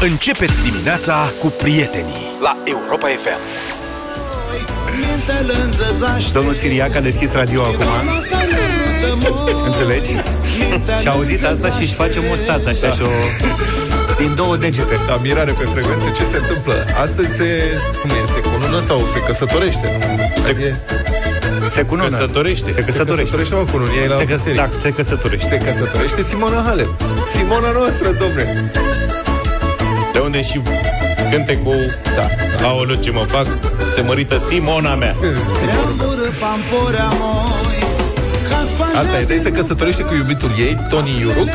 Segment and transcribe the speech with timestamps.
[0.00, 3.38] Începeți dimineața cu prietenii la Europa FM.
[6.32, 7.84] Domnul Țiriac a deschis radio acum
[9.66, 10.12] Înțelegi?
[11.00, 13.06] Și a auzit asta și își face mustața așa și o...
[14.18, 16.84] Din două degete Da, mirare pe frecvență, ce se întâmplă?
[17.02, 17.60] Astăzi se,
[18.00, 19.98] cum e, se cunună sau se căsătorește?
[20.36, 20.42] Nu?
[20.42, 20.76] Se- E-
[21.68, 22.70] Se cunună Căsătorește.
[22.70, 24.54] Se se căsătorește căsătorește, mă, cununie, e la se, altă căs- serie.
[24.60, 26.88] da, se căsătorește Se căsătorește Simona Halep.
[27.34, 28.70] Simona noastră, domne.
[30.36, 30.60] De unde și
[31.30, 32.66] cântecul Da.
[32.66, 33.46] Aoleu, ce mă fac
[33.94, 35.14] Se mărită Simona mea
[35.58, 35.78] Simona.
[38.94, 41.48] Asta e, deci se căsătorește cu iubitul ei, Tony Iuruc.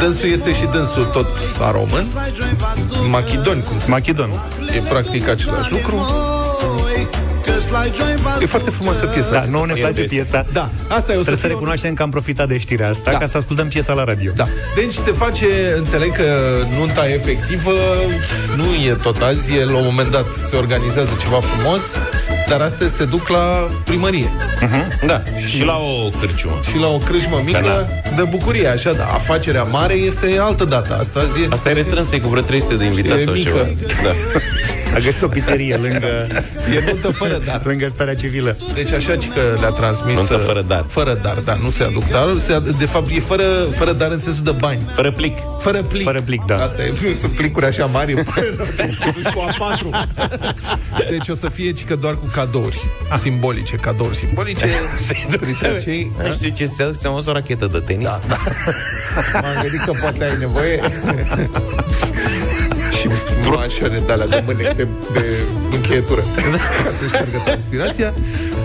[0.00, 1.26] Dânsul este și dânsul tot
[1.60, 2.06] a român.
[3.10, 4.30] Machidoni, cum se Machidon
[4.76, 6.06] E practic același lucru.
[8.40, 9.50] E foarte frumoasă piesa Da, aceasta.
[9.52, 10.14] nouă ne place este.
[10.14, 13.10] piesa Da, asta e o Trebuie să fie- recunoaștem că am profitat de știrea asta
[13.12, 13.18] Da.
[13.18, 14.46] Ca să ascultăm piesa la radio Da.
[14.74, 15.46] Deci se face,
[15.76, 16.24] înțeleg că
[16.78, 17.70] nunta efectivă
[18.56, 21.80] nu e tot azi, e la un moment dat se organizează ceva frumos,
[22.48, 24.30] dar astăzi se duc la primărie
[25.06, 29.04] Da, și la o cârciumă și la o crâșmă mică de bucurie, așa, da.
[29.04, 30.96] Afacerea mare este altă dată.
[31.00, 33.48] Asta e, Asta e restrânsă, e cu vreo 300 de invitați E sau mică.
[33.50, 33.62] ceva
[34.02, 34.10] da.
[34.96, 36.26] A găsit o pizzerie lângă,
[36.74, 37.60] e nuntă fără dar.
[37.64, 40.16] lângă starea civilă Deci așa ci că le-a transmis...
[40.16, 40.84] Nuntă uh, fără dar.
[40.88, 42.36] Fără dar, da, nu se aduc dar.
[42.38, 43.42] Se ad- de fapt, e fără,
[43.74, 44.82] fără dar în sensul de bani.
[44.94, 46.04] Fără plic Fără plic.
[46.04, 46.62] Fără plic, da.
[46.62, 50.08] Asta e, sunt plicuri așa mari, cu A4.
[51.10, 52.80] Deci o să fie ci că doar cu cadouri
[53.18, 54.66] simbolice, cadouri simbolice.
[55.40, 56.12] Printre cei...
[56.22, 58.36] Nu știu ce se seama o rachetă de tenis da, da.
[59.32, 60.80] M-am gândit că poate ai nevoie
[63.46, 65.24] Și broașoare de alea de mâne de, de
[65.72, 66.20] încheietură.
[66.84, 68.14] Ca să șteargă transpirația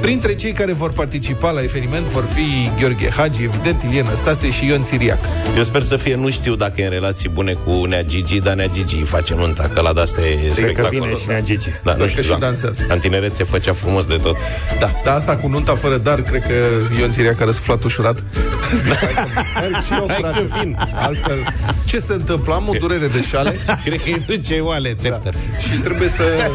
[0.01, 4.65] Printre cei care vor participa la eveniment Vor fi Gheorghe Hagi, evident Iliana Stase și
[4.65, 5.17] Ion Țiriac
[5.57, 8.53] Eu sper să fie, nu știu dacă e în relații bune cu Nea Gigi Dar
[8.53, 11.41] Nea Gigi îi face nunta Că la de-asta e Cred că spectaculos vine și Nea
[11.41, 12.45] Gigi Da, nu Cred știu, că și da.
[12.45, 12.85] dansează.
[12.89, 14.37] În tineret se făcea frumos de tot
[14.79, 16.53] Da, dar asta cu nunta fără dar Cred că
[16.99, 18.23] Ion Țiriac a răsuflat ușurat
[18.81, 19.21] Zic, hai că-
[19.61, 20.77] merg și eu, frate vin.
[20.95, 21.37] Altfel,
[21.85, 22.53] ce se întâmplă?
[22.53, 26.47] Am o durere de șale Cred că îi duce oale țepter Și trebuie să da.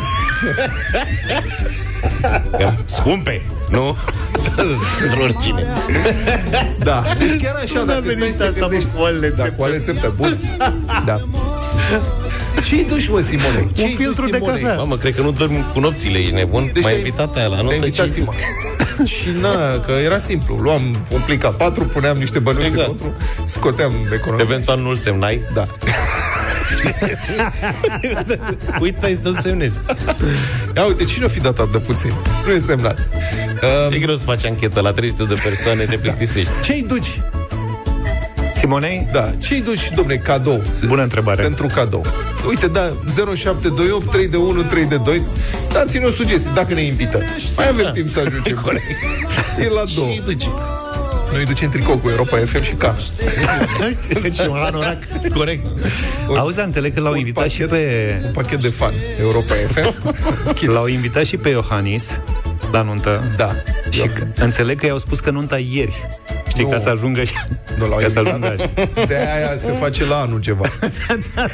[2.85, 3.97] Scumpe, nu?
[4.99, 5.67] Pentru oricine.
[6.79, 10.07] Da, deci chiar așa, dacă stai să te gândești cu oalele Da, cu ale țepte,
[10.17, 10.39] bun.
[11.05, 11.21] Da.
[12.65, 13.69] Ce-i duci, mă, Simone?
[13.73, 14.53] Ce-i duci, filtru de Simone?
[14.61, 14.77] cafea.
[14.77, 16.63] Mamă, cred că nu dormi cu nopțile, ești nebun?
[16.65, 18.33] Deci deci M-ai te-ai- invitat aia la Te-a notă invitat ci- Sima
[19.21, 20.55] Și na, că era simplu.
[20.55, 20.81] Luam
[21.13, 22.81] un plic A4, puneam niște bănuți Exact.
[22.87, 23.15] înăuntru
[23.45, 24.45] Scoteam economie.
[24.45, 25.41] Eventual nu-l semnai.
[25.55, 25.67] Da
[28.81, 29.79] Uite, să-l semnezi
[30.77, 32.13] Ia uite, cine o fi dat atât de puțin?
[32.47, 32.99] Nu e semnat
[33.91, 37.21] E um, greu să faci anchetă la 300 de persoane, te plictisești Ce-i duci?
[38.57, 39.09] Simonei?
[39.13, 40.63] Da, ce-i duci, domne, cadou?
[40.87, 41.43] Bună întrebare.
[41.43, 42.05] Pentru cadou.
[42.49, 42.97] Uite, da,
[43.35, 45.23] 0728 3 de 1 3 de 2.
[45.73, 47.23] Dați-ne o sugestie, dacă ne invită.
[47.57, 48.61] Mai avem timp să ajungem.
[48.63, 48.85] Corect.
[49.61, 50.13] E la două.
[50.13, 50.45] Și duci
[51.33, 52.97] Noi ducem tricou cu Europa FM și ca.
[54.23, 54.99] Deci un anorac.
[55.35, 55.67] Corect
[56.37, 58.21] Auzi, înțeleg că l-au Un invitat și pachet- pe...
[58.25, 58.93] Un pachet de fan.
[59.21, 60.15] Europa FM.
[60.73, 62.21] L-au invitat și pe Iohannis
[62.73, 63.23] la nuntă.
[63.37, 63.51] Da.
[63.91, 66.09] Și că, înțeleg că i-au spus că nunta e ieri.
[66.49, 66.71] Știi, Nu.
[66.71, 67.33] ca să ajungă și...
[67.79, 68.27] Nu l-au ca să invitat.
[68.27, 68.47] ajungă
[68.93, 69.07] azi.
[69.07, 70.69] De aia se face la anul ceva.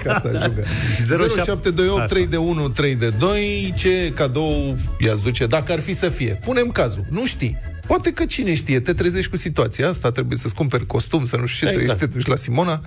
[0.05, 0.63] Ca să ajungă.
[1.07, 5.47] 0728 3 de 1 3 de 2 Ce cadou i-ați duce?
[5.47, 6.39] Dacă ar fi să fie.
[6.45, 7.05] Punem cazul.
[7.09, 7.59] Nu știi.
[7.87, 11.47] Poate că cine știe, te trezești cu situația asta, trebuie să-ți cumperi costum, să nu
[11.47, 11.99] știu ce, Exact.
[11.99, 12.81] trebuie să te duci la Simona.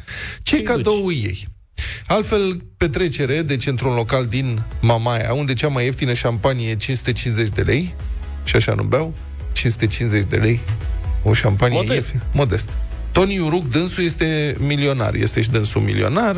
[0.44, 1.48] Ce cadou ei?
[2.08, 7.62] Altfel, petrecere, deci într-un local din Mamaia, unde cea mai ieftină șampanie e 550 de
[7.62, 7.94] lei,
[8.44, 9.14] și așa nu beau,
[9.52, 10.60] 550 de lei,
[11.24, 11.94] o șampanie Modest.
[11.96, 12.24] ieftină.
[12.34, 12.70] Modest.
[13.12, 16.36] Tony Iuruc, dânsul este milionar, este și dânsul milionar,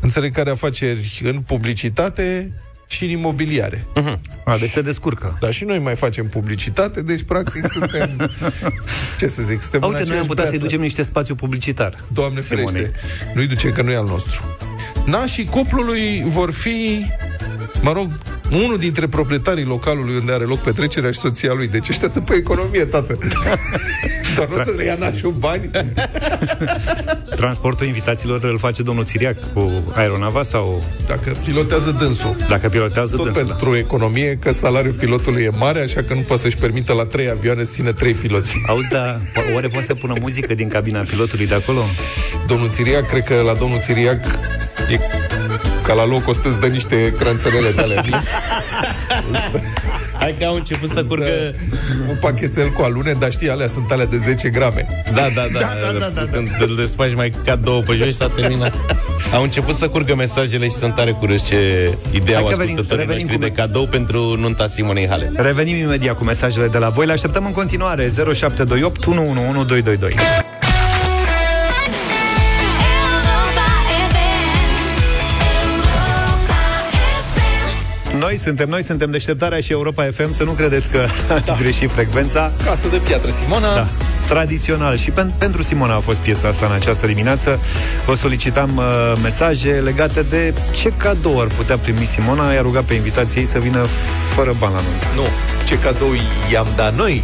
[0.00, 2.52] înțeleg că are afaceri în publicitate
[2.90, 3.86] și în imobiliare.
[4.44, 5.36] A, deci se descurcă.
[5.40, 8.30] Dar și noi mai facem publicitate, deci practic suntem,
[9.18, 10.64] ce să zic, suntem A, în uite, noi am aceeași putea să-i breastă.
[10.64, 12.04] ducem niște spațiu publicitar.
[12.12, 12.66] Doamne Simonei.
[12.72, 12.92] ferește.
[13.34, 14.56] Nu-i duce că nu e al nostru.
[15.06, 17.06] Nașii cuplului vor fi,
[17.82, 18.06] mă rog,
[18.64, 21.68] unul dintre proprietarii localului unde are loc petrecerea și soția lui.
[21.68, 23.18] Deci ăștia sunt pe economie, tată.
[24.36, 25.70] Doar nu o să le ia nașul bani.
[27.36, 32.36] Transportul invitaților îl face domnul Țiriac cu aeronava sau Dacă pilotează dânsul.
[32.48, 33.44] dacă pilotează Tot dânsul.
[33.44, 37.30] pentru economie, că salariul pilotului e mare, așa că nu poate să-și permită la trei
[37.30, 38.56] avioane să țină trei piloți.
[38.66, 41.80] Auzi, dar o- oare poate să pună muzică din cabina pilotului de acolo?
[42.46, 44.24] Domnul Țiriac, cred că la domnul Țiriac
[44.90, 44.98] e
[45.88, 48.02] ca la loc o să-ți dă niște cranțărele de alea.
[50.20, 51.54] Hai că au început să curgă...
[52.08, 54.86] Un pachetel cu alune, dar știi, alea sunt alea de 10 grame.
[55.14, 55.58] Da, da, da.
[55.58, 56.30] da, da, da, da.
[56.32, 58.74] Când îl despaci mai ca două pe jos și s-a terminat.
[59.34, 63.38] Au început să curgă mesajele și sunt tare curios ce idee au ascultătorii noștri cu...
[63.38, 65.32] de cadou pentru nunta Simonei Hale.
[65.34, 67.06] Revenim imediat cu mesajele de la voi.
[67.06, 70.14] Le așteptăm în continuare 0728 111222.
[78.18, 80.98] Noi suntem, noi suntem deșteptarea și Europa FM Să nu credeți că
[81.34, 81.56] ați da.
[81.60, 83.88] greșit frecvența Casă de piatră Simona da
[84.28, 87.58] tradițional și pen- pentru Simona a fost piesa asta în această dimineață.
[88.06, 88.84] Vă solicitam uh,
[89.22, 92.52] mesaje legate de ce cadou ar putea primi Simona.
[92.52, 93.86] I-a rugat pe invitații ei să vină
[94.34, 95.06] fără bani la nuntă.
[95.14, 95.26] Nu,
[95.66, 96.08] ce cadou
[96.52, 97.22] i-am dat noi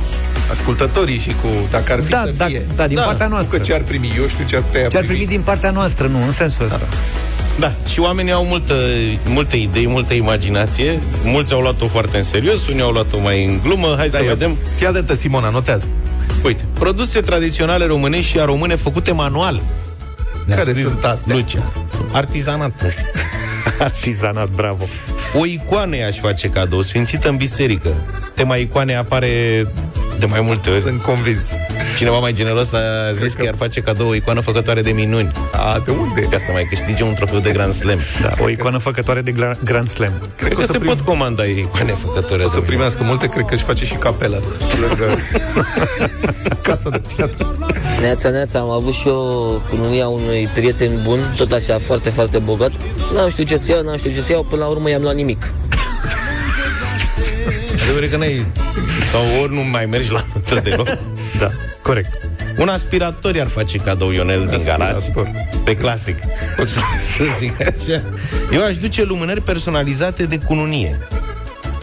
[0.51, 2.63] ascultătorii și cu dacă ar fi da, să da, fie.
[2.77, 3.57] Da, din da, partea noastră.
[3.57, 6.07] Că ce ar primi, eu știu ce ar putea Ce ar primi din partea noastră,
[6.07, 6.79] nu, în sensul ăsta.
[6.79, 6.87] Da.
[7.59, 8.75] Da, și oamenii au multă,
[9.27, 11.01] multe idei, multă imaginație.
[11.25, 13.95] Mulți au luat-o foarte în serios, unii au luat-o mai în glumă.
[13.97, 14.57] Hai da, să vedem.
[14.77, 15.89] Fii atentă, Simona, notează.
[16.45, 19.61] Uite, produse tradiționale românești și aromâne făcute manual.
[20.45, 21.35] Ne Care sunt astea?
[21.35, 21.73] Lucia.
[22.13, 23.05] Artizanat, nu știu.
[23.79, 24.85] Artizanat, bravo.
[25.39, 27.89] O icoană i-aș face cadou, sfințită în biserică.
[28.35, 29.67] Tema icoane apare
[30.19, 30.81] de mai multe ori.
[30.81, 31.57] Sunt convins.
[31.97, 33.43] Cineva mai generos a zis că...
[33.43, 35.33] că ar face cadou o icoană făcătoare de minuni.
[35.53, 36.21] A, de unde?
[36.21, 37.99] Ca să mai câștige un trofeu de Grand Slam.
[38.21, 39.35] Da, o icoană făcătoare de
[39.65, 40.13] Grand Slam.
[40.19, 40.91] Cred, cred că, că se prim...
[40.95, 42.43] pot comanda icoane făcătoare.
[42.45, 44.39] O să primească multe, cred că își face și capela.
[44.81, 45.19] Lângă
[46.69, 47.57] casa de piatră.
[48.01, 52.73] Neața, neața, am avut și eu cununia unui prieten bun, tot așa, foarte, foarte bogat.
[53.15, 55.15] N-am știut ce să iau, n-am știut ce să iau, până la urmă i-am luat
[55.15, 55.53] nimic.
[57.85, 58.47] Adevărat că n-ai...
[59.11, 60.87] Sau ori nu mai mergi la nuntă deloc.
[61.41, 61.51] da,
[61.83, 62.29] corect.
[62.57, 65.13] Un aspirator i-ar face cadou Ionel din Galați.
[65.65, 66.19] Pe clasic.
[66.57, 68.03] să zic așa.
[68.53, 70.99] Eu aș duce lumânări personalizate de cununie.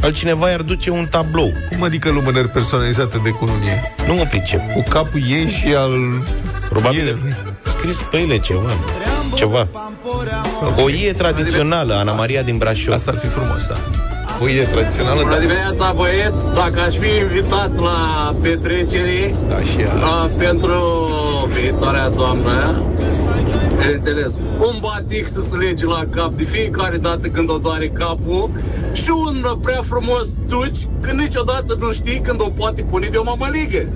[0.01, 1.53] Altcineva i-ar duce un tablou.
[1.71, 3.94] Cum adică lumânări personalizate de cununie?
[4.07, 4.74] Nu mă pricep.
[4.74, 6.24] Cu capul ei și al...
[6.69, 8.69] Probabil scris pe ele ceva.
[9.36, 9.68] Ceva.
[10.83, 12.94] O ie tradițională, Ana Maria din Brașov.
[12.94, 14.00] Asta ar fi frumos, da
[14.42, 15.22] pâine tradițională.
[15.22, 16.54] Bună dimineața, băieți!
[16.54, 18.00] Dacă aș fi invitat la
[18.42, 20.80] petrecere da, și a, pentru
[21.48, 22.82] viitoarea doamnă,
[23.94, 24.38] Înțeles.
[24.58, 28.50] Un batic să se lege la cap de fiecare dată când o doare capul
[28.94, 33.24] și un prea frumos duci când niciodată nu știi când o poate pune de o
[33.24, 33.88] mamaligă.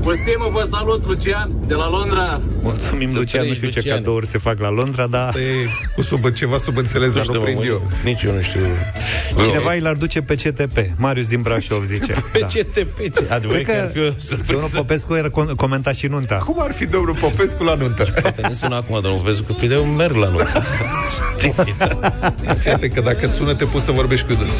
[0.00, 2.40] Vă stimă, vă salut, Lucian, de la Londra.
[2.62, 3.46] Mulțumim, Lucian.
[3.46, 3.84] Nu știu Lucian.
[3.84, 5.34] ce cadouri se fac la Londra, dar...
[5.36, 7.90] E cu sub, ceva subînțeles, dar nu prind eu.
[8.04, 8.60] Nici eu nu știu.
[9.44, 10.76] Cineva îi l-ar duce pe CTP.
[10.96, 12.14] Marius din Brașov zice.
[12.32, 12.46] pe da.
[12.46, 13.30] CTP.
[13.30, 16.36] Adevărat că ar fi o Domnul Popescu era comenta și nunta.
[16.36, 18.06] Cum ar fi domnul Popescu la nuntă?
[18.48, 20.62] Nu sună acum domnul Popescu, că eu merg la nuntă.
[22.80, 24.52] Fii că dacă sună, te pus să vorbești cu dâns.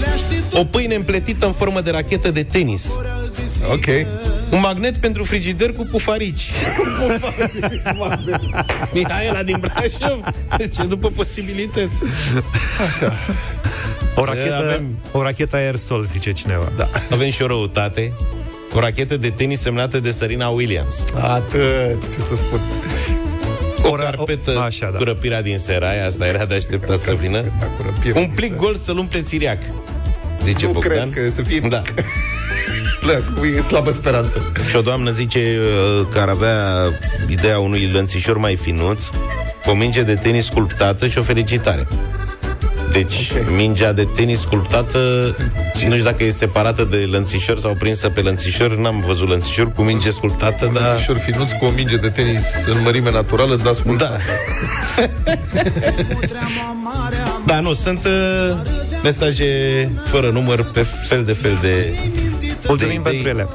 [0.53, 2.99] O pâine împletită în formă de rachetă de tenis.
[3.73, 3.87] Ok.
[4.51, 6.51] Un magnet pentru frigider cu pufarici.
[8.95, 10.25] Mihaela din Brașov.
[10.57, 12.03] Deci, după posibilități.
[12.89, 13.13] Așa.
[14.15, 14.99] O rachetă, avem...
[15.13, 16.73] o rachetă aerosol, zice cineva.
[16.77, 16.89] Da.
[17.11, 18.13] Avem și o răutate.
[18.73, 21.05] O rachetă de tenis semnată de Serena Williams.
[21.15, 22.61] Atât, ce să spun.
[23.83, 24.97] O carpetă o, așa, da.
[24.97, 27.45] cu răpirea din Serai, asta era de așteptat să vină.
[28.15, 29.59] Un plic gol să-l umple țiriac.
[30.43, 31.11] Zice nu Bogdan.
[31.11, 31.61] cred că să fie...
[31.61, 31.83] Da.
[33.09, 34.53] Plec, e slabă speranță.
[34.69, 36.57] Și o doamnă zice uh, că ar avea
[37.29, 39.05] ideea unui lănțișor mai finuț,
[39.65, 41.89] o minge de tenis sculptată și o felicitare.
[42.93, 43.55] Deci, okay.
[43.57, 45.35] mingea de tenis sculptată,
[45.77, 45.87] Ce?
[45.87, 49.83] nu știu dacă e separată de lănțișor sau prinsă pe lănțișor, n-am văzut lănțișor cu
[49.83, 50.83] minge sculptată, dar...
[50.83, 54.21] Lănțișor finuț cu o minge de tenis în mărime naturală, dar sculptată.
[54.97, 55.07] Da.
[57.47, 58.57] da, nu, sunt uh,
[59.03, 61.95] mesaje fără număr pe fel de fel de
[62.67, 63.49] Mulțumim pentru ele.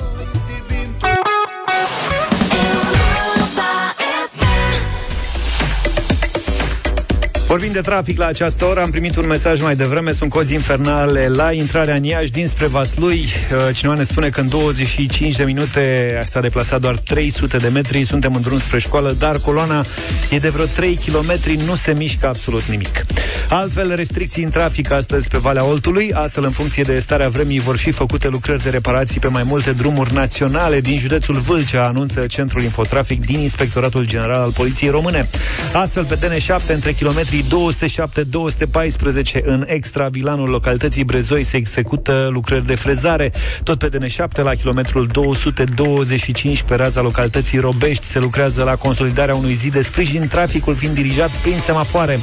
[7.54, 11.28] Vorbim de trafic la această oră, am primit un mesaj mai devreme, sunt cozi infernale
[11.28, 13.20] la intrarea în Iași dinspre Vaslui.
[13.20, 18.04] Uh, cineva ne spune că în 25 de minute s-a deplasat doar 300 de metri,
[18.04, 19.86] suntem în drum spre școală, dar coloana
[20.30, 23.06] e de vreo 3 km, nu se mișcă absolut nimic.
[23.50, 27.78] Altfel, restricții în trafic astăzi pe Valea Oltului, astfel în funcție de starea vremii vor
[27.78, 32.62] fi făcute lucrări de reparații pe mai multe drumuri naționale din județul Vâlcea, anunță Centrul
[32.62, 35.30] Infotrafic din Inspectoratul General al Poliției Române.
[35.74, 42.76] Astfel, pe DN7, între kilometrii 207-214 în extra Vilanul localității Brezoi se execută lucrări de
[42.76, 43.32] frezare.
[43.64, 49.54] Tot pe DN7 la kilometrul 225 pe raza localității Robești se lucrează la consolidarea unui
[49.54, 52.20] zid de sprijin, traficul fiind dirijat prin semafoare.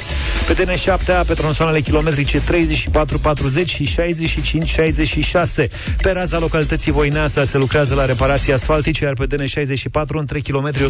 [0.47, 5.69] Pe DN7 pe tronsoanele kilometrice 34, 40 și 65, 66.
[6.03, 10.87] Pe raza localității Voineasa se lucrează la reparații asfaltice, iar pe DN64 între kilometri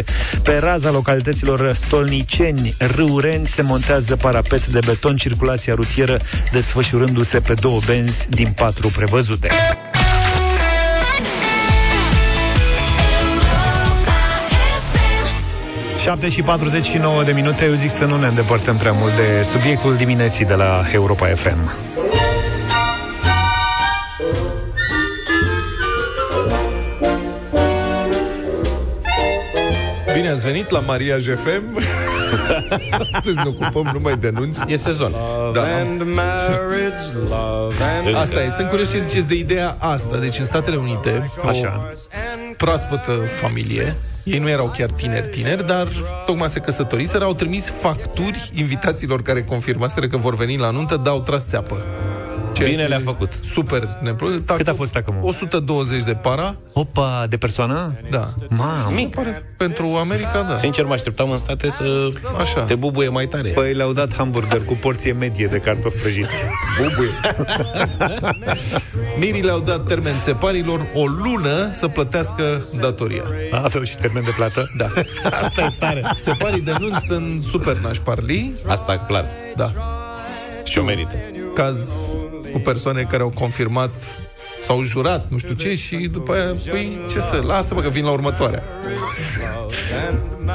[0.00, 0.04] 105-112
[0.42, 6.18] pe raza localităților Stolniceni, Râurenți se montează parapet de beton, circulația rutieră
[6.52, 9.48] desfășurându-se pe două benzi din patru prevăzute.
[16.06, 19.96] 7 și 49 de minute, eu zic să nu ne îndepărtăm prea mult de subiectul
[19.96, 21.70] dimineții de la Europa FM.
[30.14, 32.05] Bine ați venit la Maria FM.
[33.12, 34.60] Astăzi ne ocupăm numai de anunți.
[34.66, 35.12] E sezon.
[35.52, 35.62] Da.
[38.20, 38.48] Asta e.
[38.48, 40.16] Sunt curios ce ziceți de ideea asta.
[40.16, 41.90] Deci în Statele Unite, Așa.
[41.92, 45.88] o proaspătă familie, ei nu erau chiar tineri, tineri, dar
[46.26, 51.12] tocmai se căsătoriseră, au trimis facturi invitațiilor care confirmaseră că vor veni la nuntă, dar
[51.12, 51.84] au tras țeapă.
[52.56, 53.32] Ceea Bine ce le-a e făcut.
[53.52, 54.50] Super neplăcut.
[54.50, 55.14] Cât a fost acum?
[55.22, 57.96] 120 de para, Opa, de persoană?
[58.10, 58.28] da.
[58.48, 58.90] Mamă.
[58.94, 59.14] Mic.
[59.14, 60.56] Pare, pentru America, da.
[60.56, 62.08] Sincer, mă așteptam în state să
[62.40, 62.60] Așa.
[62.60, 63.48] te bubuie mai tare.
[63.48, 66.34] Păi le-au dat hamburger cu porție medie de cartofi prăjiți.
[66.82, 67.08] Bubuie.
[69.18, 73.22] Mirii le-au dat termen țeparilor o lună să plătească datoria.
[73.50, 74.70] Aveau și termen de plată?
[74.76, 74.84] Da.
[75.24, 76.02] Asta e tare.
[76.20, 78.52] Țeparii de nunți sunt super nașparli.
[78.66, 79.24] Asta, clar.
[79.56, 79.70] Da.
[80.64, 81.14] Și o merită.
[81.54, 81.88] Caz
[82.56, 83.90] cu persoane care au confirmat
[84.62, 88.10] s-au jurat, nu știu ce, și după aia, păi, ce să, lasă-mă că vin la
[88.10, 88.62] următoarea.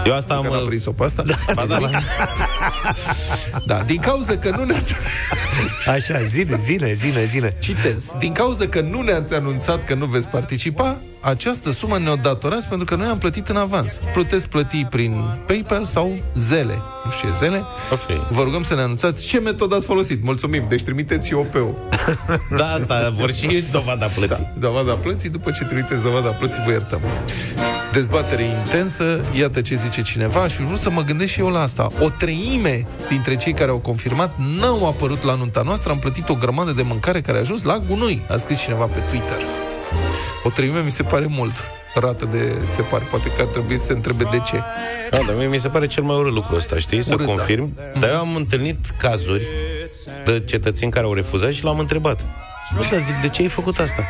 [0.05, 0.43] Eu asta am...
[0.43, 1.24] Că n-a prins-o pe asta.
[1.24, 1.89] Da, Ba da,
[3.65, 4.96] da, din cauza că nu ne-ați...
[5.88, 7.55] Așa, zile, zile, zile, zile.
[7.60, 8.12] Citez.
[8.20, 12.86] Din cauza că nu ne-ați anunțat că nu veți participa, această sumă ne-o datorați pentru
[12.86, 14.00] că noi am plătit în avans.
[14.13, 16.78] Puteți plăti prin PayPal sau Zele.
[17.06, 17.63] Nu știu ce e Zele.
[17.92, 18.28] Ok.
[18.30, 20.24] Vă rugăm să ne anunțați ce metodă ați folosit.
[20.24, 20.66] Mulțumim.
[20.70, 21.75] Deci trimiteți și OP-ul.
[22.58, 24.51] Da, asta vor și dovada plății.
[24.58, 27.00] Da, dovada plății, după ce trimiteți dovada plății, vă iertăm.
[27.92, 31.88] Dezbatere intensă, iată ce zice cineva și vreau să mă gândesc și eu la asta.
[32.00, 36.36] O treime dintre cei care au confirmat n-au apărut la nunta noastră, am plătit o
[36.36, 39.38] grămadă de mâncare care a ajuns la gunoi, a scris cineva pe Twitter.
[40.43, 41.55] O treime mi se pare mult
[41.95, 43.03] rată de țepari.
[43.03, 44.55] Poate că ar trebui să se întrebe de ce.
[45.10, 47.03] Da, dar mie mi se pare cel mai urât lucru ăsta, știi?
[47.03, 47.31] Să Urât, da.
[47.33, 47.74] confirm.
[48.00, 49.43] Dar eu am întâlnit cazuri
[50.25, 52.19] de cetățeni care au refuzat și l-am întrebat.
[52.75, 54.03] Nu știu, zic, de ce ai făcut asta?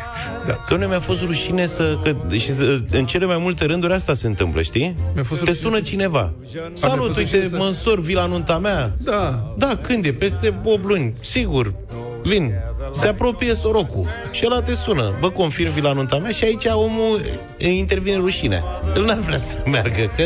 [0.46, 0.52] Da.
[0.52, 1.98] Că nu mi-a fost rușine să...
[2.02, 4.96] Că, și să, în cele mai multe rânduri asta se întâmplă, știi?
[5.14, 6.32] Mi-a fost Te rușine sună să- cineva.
[6.72, 8.94] Salut, fost uite, rușine să- mă însor, vii la nunta mea.
[8.98, 10.12] Da, Da, când e?
[10.12, 11.14] Peste 8 luni.
[11.20, 11.74] Sigur.
[12.22, 12.52] Vin.
[12.92, 14.08] Se apropie sorocul.
[14.30, 15.14] Și ăla te sună.
[15.20, 17.20] Bă, confirm vii la nunta mea și aici omul
[17.58, 18.62] e, intervine rușine.
[18.96, 20.24] El n-ar vrea să meargă, că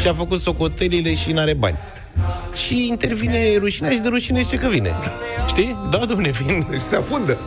[0.00, 1.76] și-a făcut socotelile și n-are bani.
[2.66, 4.92] Și intervine rușinea și de rușine zice că vine.
[5.48, 5.76] Știi?
[5.90, 6.66] Da, domne, vin.
[6.70, 7.38] deci se afundă.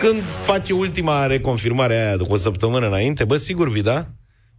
[0.00, 4.06] Când face ultima reconfirmare aia cu o săptămână înainte, bă, sigur vii, da?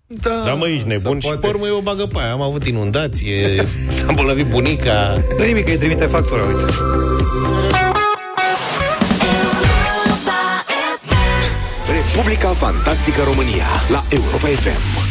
[0.08, 1.20] Da, Da, mă, ești nebun.
[1.22, 1.56] se Și pe poate.
[1.56, 2.32] urmă eu o bagă pe aia.
[2.32, 5.18] Am avut inundație, s-a îmbolnăvit bunica.
[5.38, 6.64] Nu nimic, îi trimite factura, uite.
[12.18, 15.08] Republica Fantastică România la Europa FM.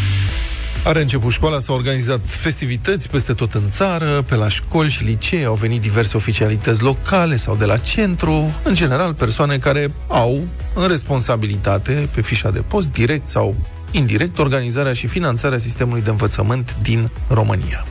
[0.85, 5.45] Are început școala, s-au organizat festivități peste tot în țară, pe la școli și licee,
[5.45, 10.89] au venit diverse oficialități locale sau de la centru, în general persoane care au în
[10.89, 13.55] responsabilitate, pe fișa de post, direct sau
[13.91, 17.87] indirect, organizarea și finanțarea sistemului de învățământ din România.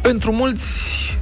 [0.00, 0.64] Pentru mulți,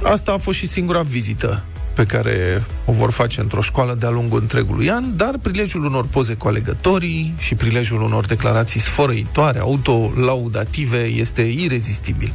[0.03, 1.63] asta a fost și singura vizită
[1.97, 6.33] pe care o vor face într-o școală de-a lungul întregului an, dar prilejul unor poze
[6.33, 12.33] cu alegătorii și prilejul unor declarații sfărăitoare, autolaudative, este irezistibil.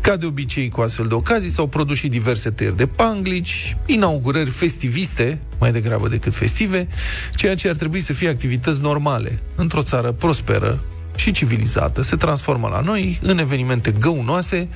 [0.00, 4.50] Ca de obicei cu astfel de ocazii s-au produs și diverse tăieri de panglici, inaugurări
[4.50, 6.88] festiviste, mai degrabă decât festive,
[7.34, 10.84] ceea ce ar trebui să fie activități normale într-o țară prosperă
[11.16, 12.02] și civilizată.
[12.02, 14.68] Se transformă la noi în evenimente găunoase,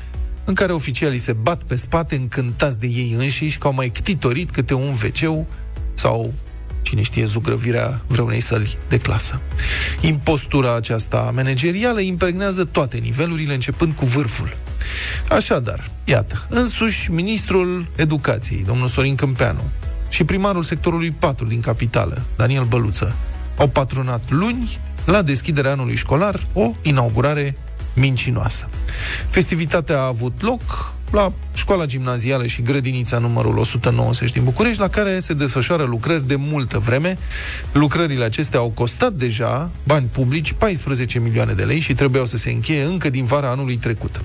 [0.51, 4.51] în care oficialii se bat pe spate încântați de ei înșiși că au mai ctitorit
[4.51, 5.47] câte un wc
[5.95, 6.35] sau
[6.83, 9.41] cine știe, zugrăvirea vreunei săli de clasă.
[10.01, 14.57] Impostura aceasta managerială impregnează toate nivelurile, începând cu vârful.
[15.29, 19.63] Așadar, iată, însuși ministrul educației, domnul Sorin Câmpeanu,
[20.09, 23.15] și primarul sectorului 4 din capitală, Daniel Băluță,
[23.57, 27.57] au patronat luni, la deschiderea anului școlar, o inaugurare
[27.95, 28.69] mincinoasă.
[29.29, 35.19] Festivitatea a avut loc la școala gimnazială și grădinița numărul 190 din București, la care
[35.19, 37.19] se desfășoară lucrări de multă vreme.
[37.73, 42.51] Lucrările acestea au costat deja bani publici, 14 milioane de lei și trebuiau să se
[42.51, 44.21] încheie încă din vara anului trecut.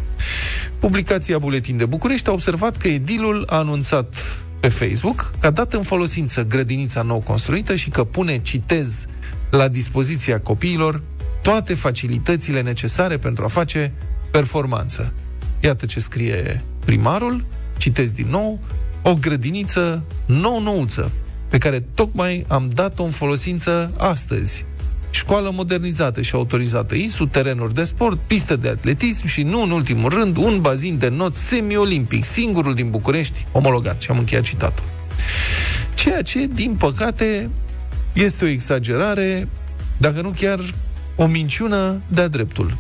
[0.80, 4.16] Publicația Buletin de București a observat că edilul a anunțat
[4.60, 9.06] pe Facebook că a dat în folosință grădinița nou construită și că pune, citez,
[9.50, 11.02] la dispoziția copiilor
[11.46, 13.94] toate facilitățile necesare pentru a face
[14.32, 15.14] performanță.
[15.60, 17.46] Iată ce scrie primarul,
[17.78, 18.60] citesc din nou,
[19.02, 21.12] o grădiniță nou-nouță,
[21.50, 24.66] pe care tocmai am dat-o în folosință astăzi.
[25.10, 30.10] Școală modernizată și autorizată ISU, terenuri de sport, piste de atletism și, nu în ultimul
[30.10, 34.02] rând, un bazin de not semi-olimpic, singurul din București, omologat.
[34.02, 34.86] Și am încheiat citatul.
[35.94, 37.50] Ceea ce, din păcate,
[38.14, 39.48] este o exagerare,
[39.98, 40.60] dacă nu chiar
[41.16, 42.78] o minciună de-a dreptul.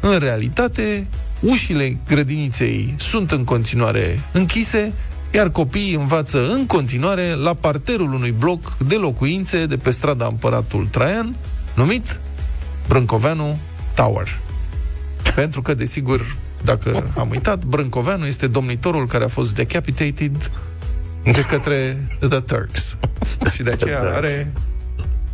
[0.00, 1.06] În realitate,
[1.40, 4.92] ușile grădiniței sunt în continuare închise,
[5.34, 10.86] iar copiii învață în continuare la parterul unui bloc de locuințe de pe strada Împăratul
[10.90, 11.34] Traian,
[11.74, 12.20] numit
[12.88, 13.58] Brâncoveanu
[13.94, 14.38] Tower.
[15.34, 20.50] Pentru că, desigur, dacă am uitat, Brâncoveanu este domnitorul care a fost decapitated
[21.24, 22.96] de către The Turks.
[23.52, 24.52] Și de aceea are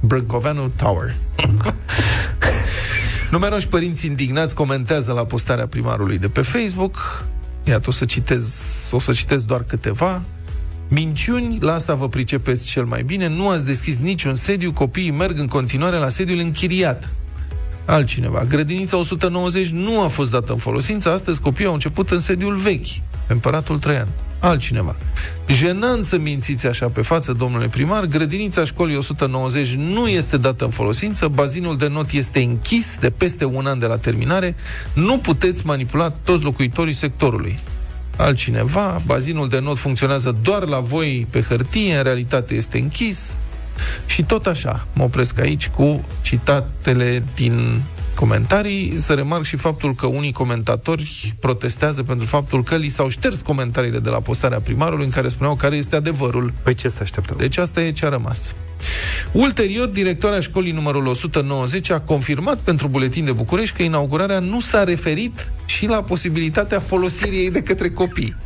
[0.06, 1.14] Brâncoveanu Tower.
[3.30, 7.24] Numeroși părinți indignați comentează la postarea primarului de pe Facebook.
[7.64, 8.54] Iată, o să citez,
[8.90, 10.22] o să citez doar câteva.
[10.88, 15.38] Minciuni, la asta vă pricepeți cel mai bine, nu ați deschis niciun sediu, copiii merg
[15.38, 17.08] în continuare la sediul închiriat.
[17.84, 18.44] Altcineva.
[18.44, 22.86] Grădinița 190 nu a fost dată în folosință, astăzi copiii au început în sediul vechi,
[23.26, 24.08] Împăratul Traian
[24.48, 24.96] altcineva.
[25.46, 30.70] Jenant să mințiți așa pe față, domnule primar, grădinița școlii 190 nu este dată în
[30.70, 34.54] folosință, bazinul de not este închis de peste un an de la terminare,
[34.92, 37.58] nu puteți manipula toți locuitorii sectorului.
[38.16, 43.36] Altcineva, bazinul de not funcționează doar la voi pe hârtie, în realitate este închis,
[44.06, 47.82] și tot așa, mă opresc aici cu citatele din
[48.16, 48.94] comentarii.
[48.98, 53.98] Să remarc și faptul că unii comentatori protestează pentru faptul că li s-au șters comentariile
[53.98, 56.52] de la postarea primarului în care spuneau care este adevărul.
[56.62, 57.36] Păi ce să așteptăm?
[57.38, 58.54] Deci asta e ce a rămas.
[59.32, 64.84] Ulterior, directoarea școlii numărul 190 a confirmat pentru Buletin de București că inaugurarea nu s-a
[64.84, 68.36] referit și la posibilitatea folosirii ei de către copii.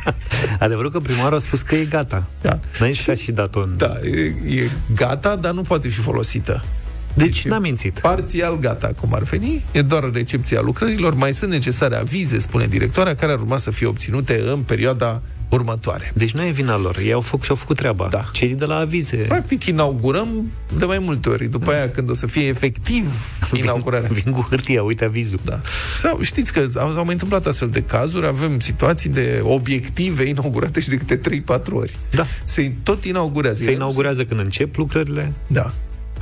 [0.58, 2.24] Adevărul că primarul a spus că e gata.
[2.40, 2.58] Da.
[2.78, 6.64] N-ai și, și dat Da, e, e gata, dar nu poate fi folosită.
[7.14, 7.98] Deci n-a mințit.
[7.98, 13.14] Parțial gata, cum ar veni, e doar recepția lucrărilor, mai sunt necesare avize, spune directoarea,
[13.14, 16.12] care ar urma să fie obținute în perioada următoare.
[16.14, 18.08] Deci nu e vina lor, ei au făcut și-au făcut treaba.
[18.10, 18.24] Da.
[18.32, 19.16] Cei de la avize.
[19.16, 21.46] Practic inaugurăm de mai multe ori.
[21.46, 23.12] După aia, când o să fie efectiv
[23.62, 24.08] inaugurarea.
[24.08, 25.40] Vin, vin cu hârtia, uite avizul.
[25.44, 25.60] Da.
[25.98, 30.80] Sau știți că au, au mai întâmplat astfel de cazuri, avem situații de obiective inaugurate
[30.80, 31.96] și de câte 3-4 ori.
[32.10, 32.26] Da.
[32.44, 33.62] Se tot inaugurează.
[33.62, 35.32] Se inaugurează când încep lucrările.
[35.46, 35.72] Da.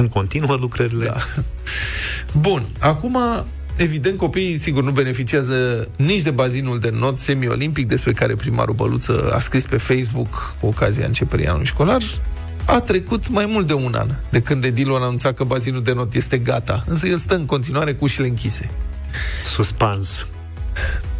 [0.00, 1.04] Când continuă lucrările.
[1.04, 1.16] Da.
[2.32, 3.18] Bun, acum
[3.76, 9.30] Evident, copiii, sigur, nu beneficiază nici de bazinul de not semi-olimpic despre care primarul Băluță
[9.34, 12.02] a scris pe Facebook cu ocazia începerii anului școlar.
[12.64, 15.92] A trecut mai mult de un an de când Edilul a anunțat că bazinul de
[15.92, 18.70] not este gata, însă el stă în continuare cu ușile închise.
[19.44, 20.26] Suspans.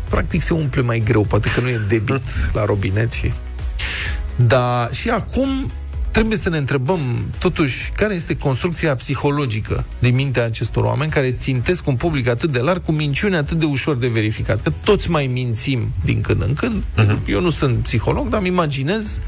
[0.08, 3.32] Practic se umple mai greu, poate că nu e debit la robinet și...
[4.36, 5.70] Dar și acum
[6.10, 7.00] trebuie să ne întrebăm,
[7.38, 12.58] totuși, care este construcția psihologică din mintea acestor oameni care țintesc un public atât de
[12.58, 14.62] larg cu minciune atât de ușor de verificat.
[14.62, 16.82] Că toți mai mințim din când în când.
[16.82, 17.26] Uh-huh.
[17.26, 19.20] Eu nu sunt psiholog, dar îmi imaginez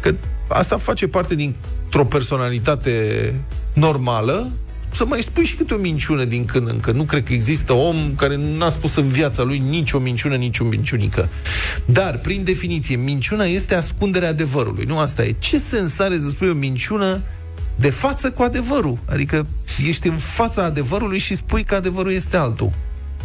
[0.00, 0.14] că
[0.48, 3.34] asta face parte dintr-o personalitate
[3.72, 4.50] normală
[4.94, 6.96] să mai spui și câte o minciună din când în când.
[6.96, 10.58] Nu cred că există om care n-a spus în viața lui nici o minciună, nici
[10.58, 11.28] o minciunică.
[11.84, 14.84] Dar, prin definiție, minciuna este ascunderea adevărului.
[14.84, 15.34] Nu asta e.
[15.38, 17.20] Ce sens are să spui o minciună
[17.76, 18.98] de față cu adevărul?
[19.04, 19.46] Adică
[19.88, 22.72] ești în fața adevărului și spui că adevărul este altul.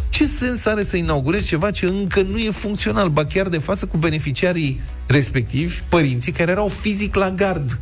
[0.08, 3.86] Ce sens are să inaugurezi ceva ce încă nu e funcțional, ba chiar de față
[3.86, 7.80] cu beneficiarii respectivi, părinții care erau fizic la gard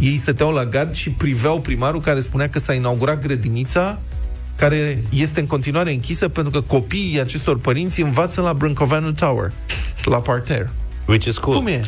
[0.00, 4.00] ei stăteau la gard și priveau primarul care spunea că s-a inaugurat grădinița
[4.56, 9.52] care este în continuare închisă pentru că copiii acestor părinți învață la Brâncoveanu Tower,
[10.04, 10.70] la parter.
[11.06, 11.56] Which is cool.
[11.56, 11.84] Cum e?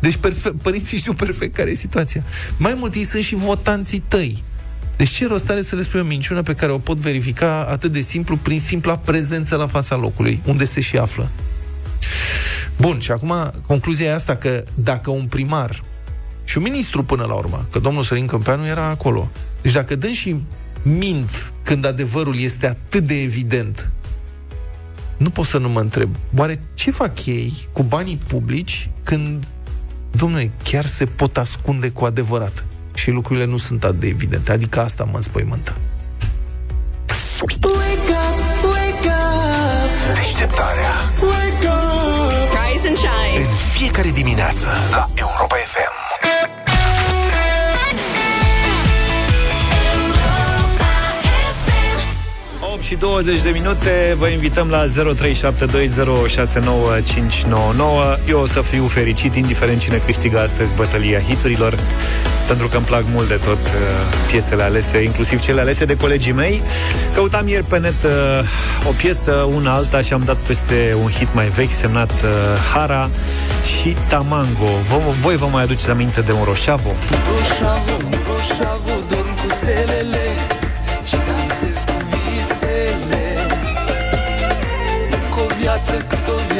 [0.00, 2.24] Deci perfe- părinții știu perfect care e situația.
[2.56, 4.42] Mai mult, ei sunt și votanții tăi.
[4.96, 7.92] Deci ce rost are să le spui o minciună pe care o pot verifica atât
[7.92, 11.30] de simplu prin simpla prezență la fața locului, unde se și află?
[12.76, 13.34] Bun, și acum
[13.66, 15.82] concluzia e asta că dacă un primar
[16.48, 19.28] și un ministru până la urmă, că domnul Sărin Câmpeanu era acolo.
[19.62, 20.42] Deci dacă dâns și
[20.82, 23.90] mint când adevărul este atât de evident,
[25.16, 29.48] nu pot să nu mă întreb, oare ce fac ei cu banii publici când,
[30.10, 32.64] domnule, chiar se pot ascunde cu adevărat?
[32.94, 34.52] Și lucrurile nu sunt atât de evidente.
[34.52, 35.76] Adică asta mă înspăimântă.
[37.40, 40.14] Wake up, wake up.
[40.14, 40.92] Deșteptarea.
[41.20, 42.72] Wake up.
[42.72, 43.38] Rise and shine.
[43.38, 45.97] În fiecare dimineață la Europa FM.
[52.88, 54.14] Și 20 de minute.
[54.18, 54.90] Vă invităm la 0372069599
[58.28, 61.74] Eu o să fiu fericit Indiferent cine câștigă astăzi bătălia hiturilor
[62.46, 63.72] Pentru că îmi plac mult de tot uh,
[64.30, 66.62] Piesele alese, inclusiv cele alese de colegii mei.
[67.14, 68.10] Căutam ieri pe net uh,
[68.88, 72.30] O piesă, una alta Și am dat peste un hit mai vechi Semnat uh,
[72.74, 73.10] Hara
[73.80, 74.70] și Tamango.
[74.88, 76.90] V- Voi vă mai aduceți aminte de un roșavo?
[77.10, 77.96] Roșavo,
[78.28, 80.17] roșavo, dorm cu stelele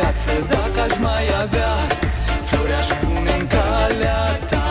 [0.08, 1.72] viață Dacă aș mai avea
[2.48, 4.66] Flori aș pune în calea ta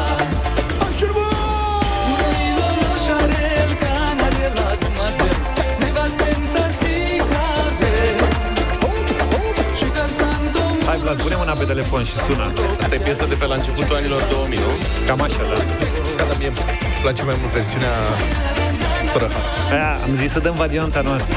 [10.85, 12.53] Hai, Vlad, pune mâna pe telefon și sună.
[12.81, 14.71] Asta e piesă de pe la începutul anilor 2000, nu?
[15.07, 15.57] Cam așa, da.
[16.17, 16.57] Da, dar mie îmi
[17.01, 17.93] place mai mult versiunea
[19.13, 19.27] fără
[19.71, 21.35] Aia, am zis să dăm varianta noastră.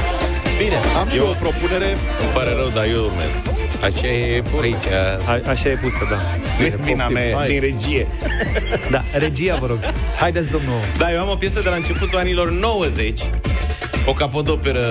[0.57, 1.89] Bine, am și eu o propunere.
[2.23, 3.60] Îmi pare rău, dar eu urmez.
[3.83, 4.85] Așa e aici.
[5.25, 6.17] A, așa e pusă, da.
[6.63, 7.47] Bine, Vina mea, Hai.
[7.47, 8.07] din regie.
[8.91, 9.79] Da, regia, vă rog.
[10.19, 10.79] Haideți, domnul.
[10.97, 13.19] Da, eu am o piesă de la începutul anilor 90
[14.05, 14.81] o capodoperă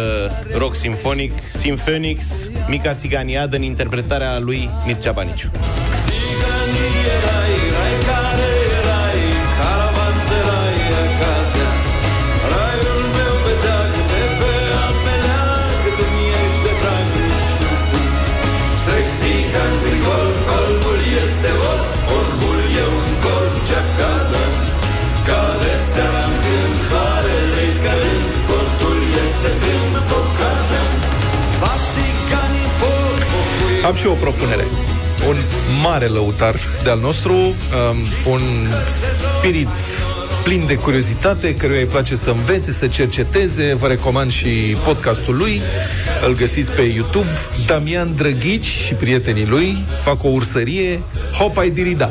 [0.56, 5.50] rock simfonic, Symphonix, Mica Țiganiadă, în interpretarea lui Mircea Baniciu.
[33.90, 34.64] Am și o propunere.
[35.28, 35.36] Un
[35.82, 37.96] mare lăutar de-al nostru, um,
[38.32, 38.40] un
[38.86, 39.68] spirit
[40.42, 43.74] plin de curiozitate, căruia îi place să învețe, să cerceteze.
[43.74, 44.48] Vă recomand și
[44.84, 45.60] podcastul lui.
[46.26, 47.28] Îl găsiți pe YouTube.
[47.66, 51.00] Damian Drăghici și prietenii lui fac o ursărie.
[51.38, 52.10] Hopai Dirida.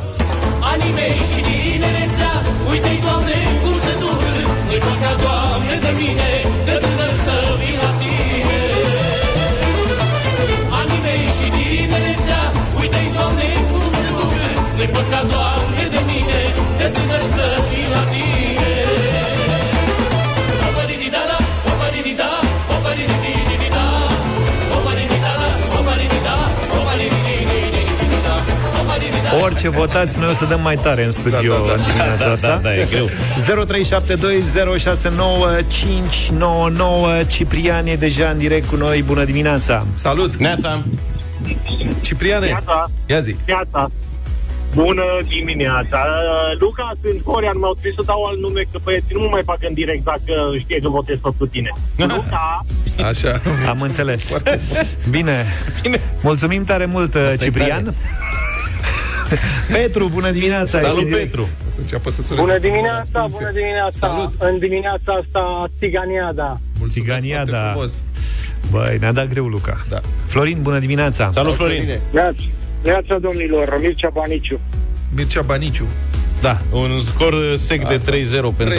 [0.59, 2.31] Anime și tinerețea,
[2.69, 4.21] uite-i, Doamne, cum se duc,
[4.67, 4.79] nu-i
[5.21, 6.28] Doamne, de mine,
[29.59, 31.73] Orice votați, noi o să dăm mai tare în studio da, da, da.
[31.73, 32.47] în dimineața da, da, asta.
[32.47, 33.09] Da, da, e greu.
[37.23, 39.03] 0372069599 Ciprian e deja în direct cu noi.
[39.03, 39.85] Bună dimineața!
[39.93, 40.35] Salut!
[40.35, 40.83] Neața!
[42.01, 42.45] Cipriane!
[42.45, 42.89] Neața!
[43.05, 43.35] Ia zi!
[43.45, 43.91] Neața!
[44.75, 46.05] Bună dimineața!
[46.59, 49.57] Luca, sunt Florian, mi-au scris să dau alt nume, că băieții nu mă mai fac
[49.61, 51.69] în direct dacă știe că votez pentru tine.
[52.15, 52.65] Luca!
[53.03, 53.39] Așa.
[53.69, 54.23] Am înțeles.
[54.23, 54.59] Foarte
[55.09, 55.45] Bine.
[55.81, 56.01] Bine.
[56.21, 57.93] Mulțumim tare mult, Asta Ciprian.
[59.77, 60.79] Petru, bună dimineața!
[60.79, 61.49] Salut, Petru!
[61.67, 64.07] Să înceapă să bună dimineața, bună dimineața!
[64.07, 64.33] Salut!
[64.37, 66.59] În dimineața asta, Tiganiada.
[66.79, 67.77] Mulțumesc Tiganiada.
[68.71, 69.85] Băi, ne-a dat greu, Luca.
[69.89, 70.01] Da.
[70.27, 71.29] Florin, bună dimineața!
[71.31, 71.99] Salut, Florin!
[72.11, 72.35] Neața!
[72.83, 74.59] Neața, domnilor, Mircea Baniciu.
[75.15, 75.85] Mircea Baniciu.
[76.41, 78.11] Da, un scor sec Asta.
[78.11, 78.75] de 3-0 pentru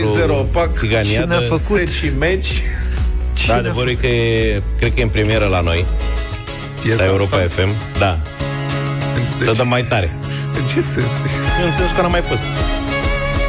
[0.49, 1.21] 3-0, pac, Țigania.
[1.21, 1.59] Cine a făcut?
[1.59, 2.63] Set și meci.
[3.47, 5.85] Da, adevărul e că e, cred că e în premieră la noi.
[6.83, 7.63] Piesa la Europa asta?
[7.63, 7.99] FM.
[7.99, 8.19] Da.
[9.39, 10.11] De Să dăm mai tare.
[10.71, 11.13] În ce sens?
[11.65, 12.43] În sensul că n-a mai fost.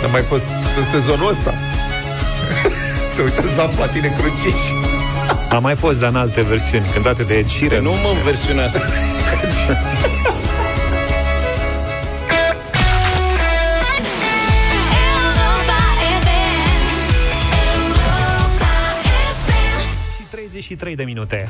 [0.01, 0.45] N-a mai fost
[0.77, 1.53] în sezonul ăsta.
[3.15, 4.73] Se uită Zap la tine cruciși.
[5.49, 7.83] A mai fost, dar în alte versiuni, cântate de Ed Sheeran.
[7.83, 8.79] Nu mă în versiunea asta.
[20.17, 21.49] și 33 de minute.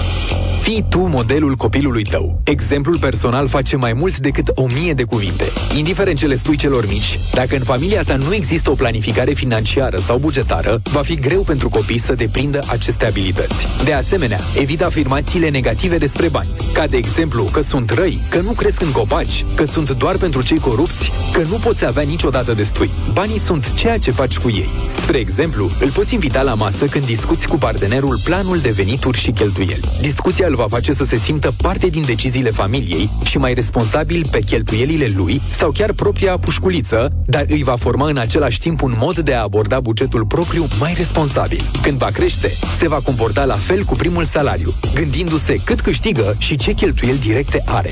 [0.71, 2.41] Fii tu modelul copilului tău.
[2.43, 5.43] Exemplul personal face mai mult decât o mie de cuvinte.
[5.77, 9.97] Indiferent ce le spui celor mici, dacă în familia ta nu există o planificare financiară
[9.97, 13.67] sau bugetară, va fi greu pentru copii să deprindă aceste abilități.
[13.83, 18.51] De asemenea, evita afirmațiile negative despre bani, ca de exemplu că sunt răi, că nu
[18.51, 22.89] cresc în copaci, că sunt doar pentru cei corupți, că nu poți avea niciodată destui.
[23.13, 24.69] Banii sunt ceea ce faci cu ei.
[25.01, 29.31] Spre exemplu, îl poți invita la masă când discuți cu partenerul planul de venituri și
[29.31, 29.89] cheltuieli.
[30.01, 34.39] Discuția îl va face să se simtă parte din deciziile familiei și mai responsabil pe
[34.39, 39.19] cheltuielile lui sau chiar propria pușculiță, dar îi va forma în același timp un mod
[39.19, 41.61] de a aborda bugetul propriu mai responsabil.
[41.81, 46.55] Când va crește, se va comporta la fel cu primul salariu, gândindu-se cât câștigă și
[46.57, 47.91] ce cheltuieli directe are.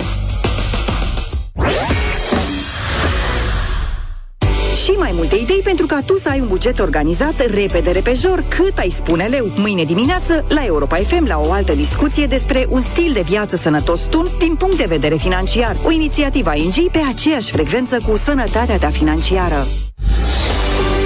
[5.31, 9.25] Multe idei pentru ca tu să ai un buget organizat repede, repejor, cât ai spune
[9.25, 9.51] leu.
[9.55, 14.01] Mâine dimineață, la Europa FM, la o altă discuție despre un stil de viață sănătos
[14.01, 15.77] tun din punct de vedere financiar.
[15.83, 19.67] O inițiativă ING pe aceeași frecvență cu sănătatea ta financiară.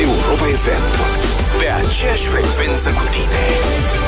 [0.02, 0.84] Europa FM.
[1.60, 4.03] Pe aceeași frecvență cu tine.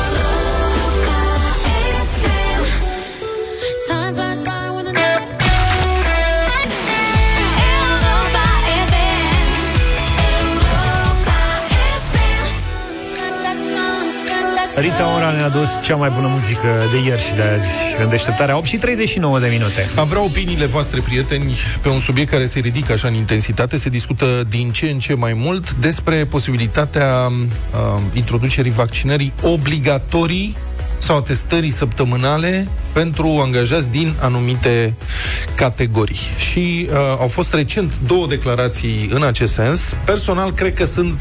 [14.78, 17.68] Rita Ora ne-a dus cea mai bună muzică de ieri și de azi
[18.00, 19.90] în deșteptarea 8 și 39 de minute.
[19.96, 23.78] Am vrea opiniile voastre, prieteni, pe un subiect care se ridică așa în intensitate.
[23.78, 30.56] Se discută din ce în ce mai mult despre posibilitatea uh, introducerii vaccinării obligatorii
[30.98, 34.96] sau a testării săptămânale pentru angajați din anumite
[35.56, 36.20] categorii.
[36.38, 39.96] Și uh, au fost recent două declarații în acest sens.
[40.06, 41.20] Personal, cred că sunt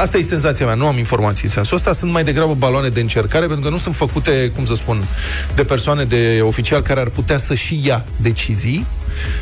[0.00, 3.00] Asta e senzația mea, nu am informații în sensul ăsta, sunt mai degrabă baloane de
[3.00, 5.04] încercare, pentru că nu sunt făcute, cum să spun,
[5.54, 8.86] de persoane de oficial care ar putea să și ia decizii,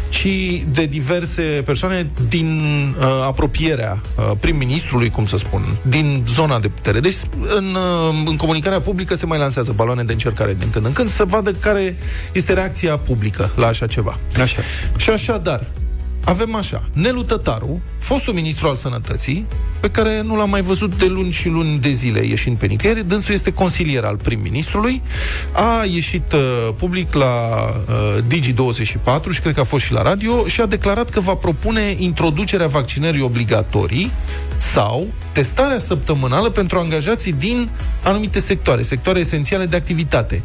[0.09, 0.29] ci
[0.73, 2.61] de diverse persoane din
[2.99, 7.01] uh, apropierea uh, prim-ministrului, cum să spun, din zona de putere.
[7.01, 7.17] Deci,
[7.57, 11.09] în, uh, în comunicarea publică se mai lansează baloane de încercare din când în când,
[11.09, 11.97] să vadă care
[12.33, 14.19] este reacția publică la așa ceva.
[14.41, 14.61] Așa.
[14.97, 15.67] Și așadar,
[16.27, 19.47] avem așa, Nelu Tătaru, fostul ministru al sănătății,
[19.81, 23.09] pe care nu l-am mai văzut de luni și luni de zile ieșind pe nicăieri,
[23.09, 25.03] dânsul este consilier al prim-ministrului,
[25.53, 27.49] a ieșit uh, public la
[27.89, 31.35] uh, Digi24 și cred că a fost și la radio și a declarat că va
[31.35, 34.11] propune introducerea vaccinării obligatorii
[34.57, 37.69] sau testarea săptămânală pentru angajații din
[38.03, 40.43] anumite sectoare, sectoare esențiale de activitate,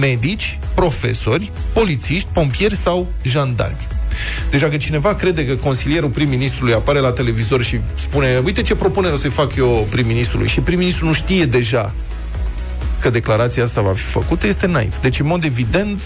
[0.00, 3.93] medici, profesori, polițiști, pompieri sau jandarmi.
[4.50, 9.14] Deci dacă cineva crede că consilierul prim-ministrului apare la televizor și spune uite ce propunere
[9.14, 11.92] o să-i fac eu prim-ministrului și prim-ministrul nu știe deja
[13.00, 14.98] că declarația asta va fi făcută, este naiv.
[14.98, 16.00] Deci, în mod evident,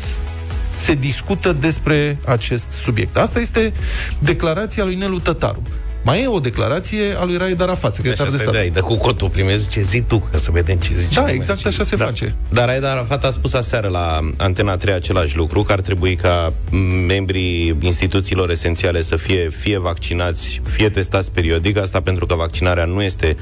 [0.74, 3.16] se discută despre acest subiect.
[3.16, 3.72] Asta este
[4.18, 5.62] declarația lui Nelu Tătaru.
[6.02, 8.62] Mai e o declarație a lui Raed Arafat, secretar Așa de stai, stat.
[8.62, 11.14] dai, dă cu cotul primezi ce zi tu, ca să vedem ce zice.
[11.14, 12.04] Da, lumea, exact ce așa se da.
[12.04, 12.34] face.
[12.48, 16.52] Dar Raed Arafat a spus aseară la Antena 3 același lucru, că ar trebui ca
[16.70, 22.84] m, membrii instituțiilor esențiale să fie fie vaccinați, fie testați periodic, asta pentru că vaccinarea
[22.84, 23.36] nu este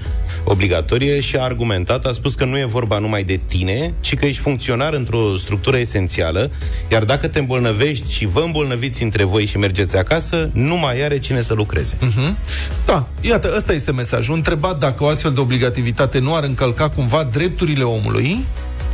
[0.45, 4.27] obligatorie și a argumentat, a spus că nu e vorba numai de tine, ci că
[4.27, 6.51] ești funcționar într-o structură esențială,
[6.91, 11.19] iar dacă te îmbolnăvești și vă îmbolnăviți între voi și mergeți acasă, nu mai are
[11.19, 11.97] cine să lucreze.
[12.01, 12.37] Mhm.
[12.85, 14.35] Da, iată, ăsta este mesajul.
[14.35, 18.45] Întrebat dacă o astfel de obligativitate nu ar încălca cumva drepturile omului,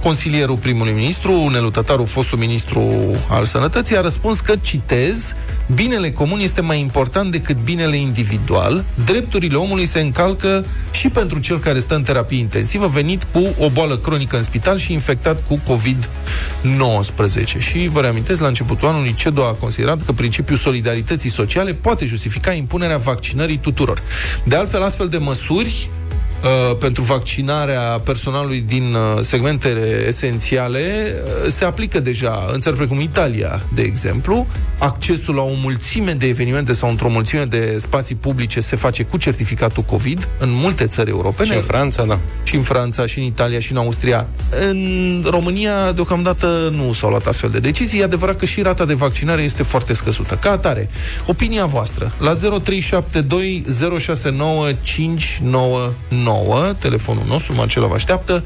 [0.03, 2.81] consilierul primului ministru, Nelu Tătaru, fostul ministru
[3.29, 5.33] al sănătății, a răspuns că, citez,
[5.75, 11.59] binele comun este mai important decât binele individual, drepturile omului se încalcă și pentru cel
[11.59, 15.61] care stă în terapie intensivă, venit cu o boală cronică în spital și infectat cu
[15.73, 17.59] COVID-19.
[17.59, 22.53] Și vă reamintesc, la începutul anului, CEDO a considerat că principiul solidarității sociale poate justifica
[22.53, 24.03] impunerea vaccinării tuturor.
[24.45, 25.91] De altfel, astfel de măsuri
[26.43, 33.01] uh, pentru vaccinarea personalului din uh, segmentele esențiale uh, se aplică deja în țări precum
[33.01, 34.47] Italia, de exemplu.
[34.79, 39.17] Accesul la o mulțime de evenimente sau într-o mulțime de spații publice se face cu
[39.17, 41.49] certificatul COVID în multe țări europene.
[41.49, 42.19] Și în Franța, da.
[42.43, 44.27] Și în Franța, și în Italia, și în Austria.
[44.69, 48.01] În România, deocamdată, nu s-au luat astfel de decizii.
[48.01, 50.35] E adevărat că și rata de vaccinare este foarte scăzută.
[50.35, 50.89] Ca atare,
[51.27, 53.65] opinia voastră la 0372
[53.99, 55.91] 069 599,
[56.79, 58.45] telefonul nostru, Marcela vă așteaptă.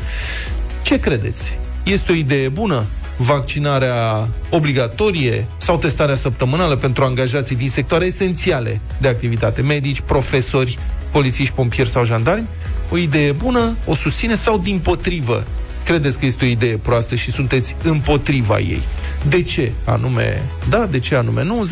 [0.82, 1.58] Ce credeți?
[1.84, 2.86] Este o idee bună?
[3.16, 10.78] vaccinarea obligatorie sau testarea săptămânală pentru angajații din sectoare esențiale de activitate, medici, profesori,
[11.10, 12.46] polițiști, pompieri sau jandarmi?
[12.90, 15.44] O idee bună, o susține sau din potrivă?
[15.86, 18.82] Credeți că este o idee proastă și sunteți împotriva ei?
[19.28, 20.42] De ce anume?
[20.68, 21.44] Da, de ce anume?
[21.44, 21.68] Nu 0372069599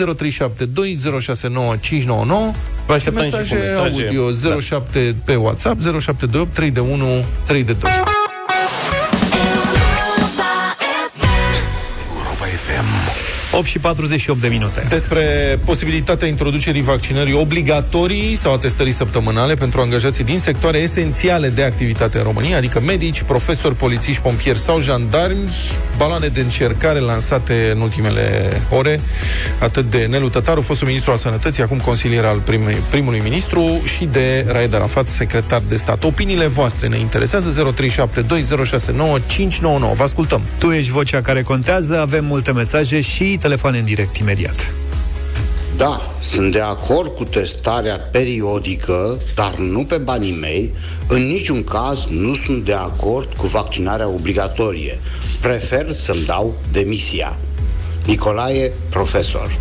[2.86, 4.02] Vă așteptăm și cu mesaje.
[4.04, 4.58] audio Da.
[4.60, 7.90] 07 pe WhatsApp 0728 3 de 1 3 de 2.
[13.56, 14.86] 8 și 48 de minute.
[14.88, 15.22] Despre
[15.64, 22.18] posibilitatea introducerii vaccinării obligatorii sau a testării săptămânale pentru angajații din sectoare esențiale de activitate
[22.18, 25.52] în România, adică medici, profesori, polițiști, pompieri sau jandarmi,
[25.96, 29.00] baloane de încercare lansate în ultimele ore,
[29.58, 34.04] atât de Nelu Tătaru, fostul ministru al sănătății, acum consilier al primului, primului ministru, și
[34.04, 36.04] de Raed Arafat, secretar de stat.
[36.04, 37.80] Opiniile voastre ne interesează 0372069599.
[39.94, 40.40] Vă ascultăm.
[40.58, 44.74] Tu ești vocea care contează, avem multe mesaje și telefoane în direct imediat.
[45.76, 50.74] Da, sunt de acord cu testarea periodică, dar nu pe banii mei.
[51.08, 55.00] În niciun caz nu sunt de acord cu vaccinarea obligatorie.
[55.40, 57.36] Prefer să-mi dau demisia.
[58.06, 59.58] Nicolae, profesor.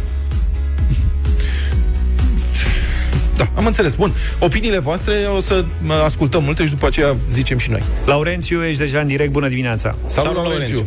[3.37, 3.95] Da, am înțeles.
[3.95, 4.11] Bun.
[4.39, 7.83] Opiniile voastre o să mă ascultăm multe și după aceea zicem și noi.
[8.05, 9.95] Laurențiu, ești deja în direct, bună dimineața.
[10.05, 10.85] Salut, Laurențiu.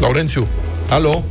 [0.00, 0.46] Laurențiu.
[0.90, 1.22] Alo?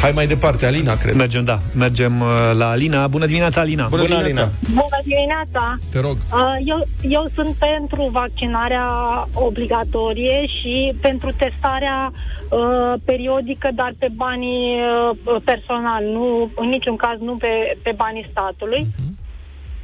[0.00, 1.14] Hai mai departe, Alina, cred.
[1.14, 1.58] Mergem, da.
[1.74, 3.06] Mergem uh, la Alina.
[3.06, 3.86] Bună dimineața, Alina.
[3.88, 4.50] Bună, Bună Alina.
[4.72, 5.76] Bună dimineața!
[5.90, 6.16] Te rog.
[6.32, 8.86] Uh, Eu, eu sunt pentru vaccinarea
[9.32, 12.12] obligatorie și pentru testarea
[12.48, 18.28] uh, periodică, dar pe banii uh, personal, nu, în niciun caz nu pe, pe banii
[18.30, 18.86] statului.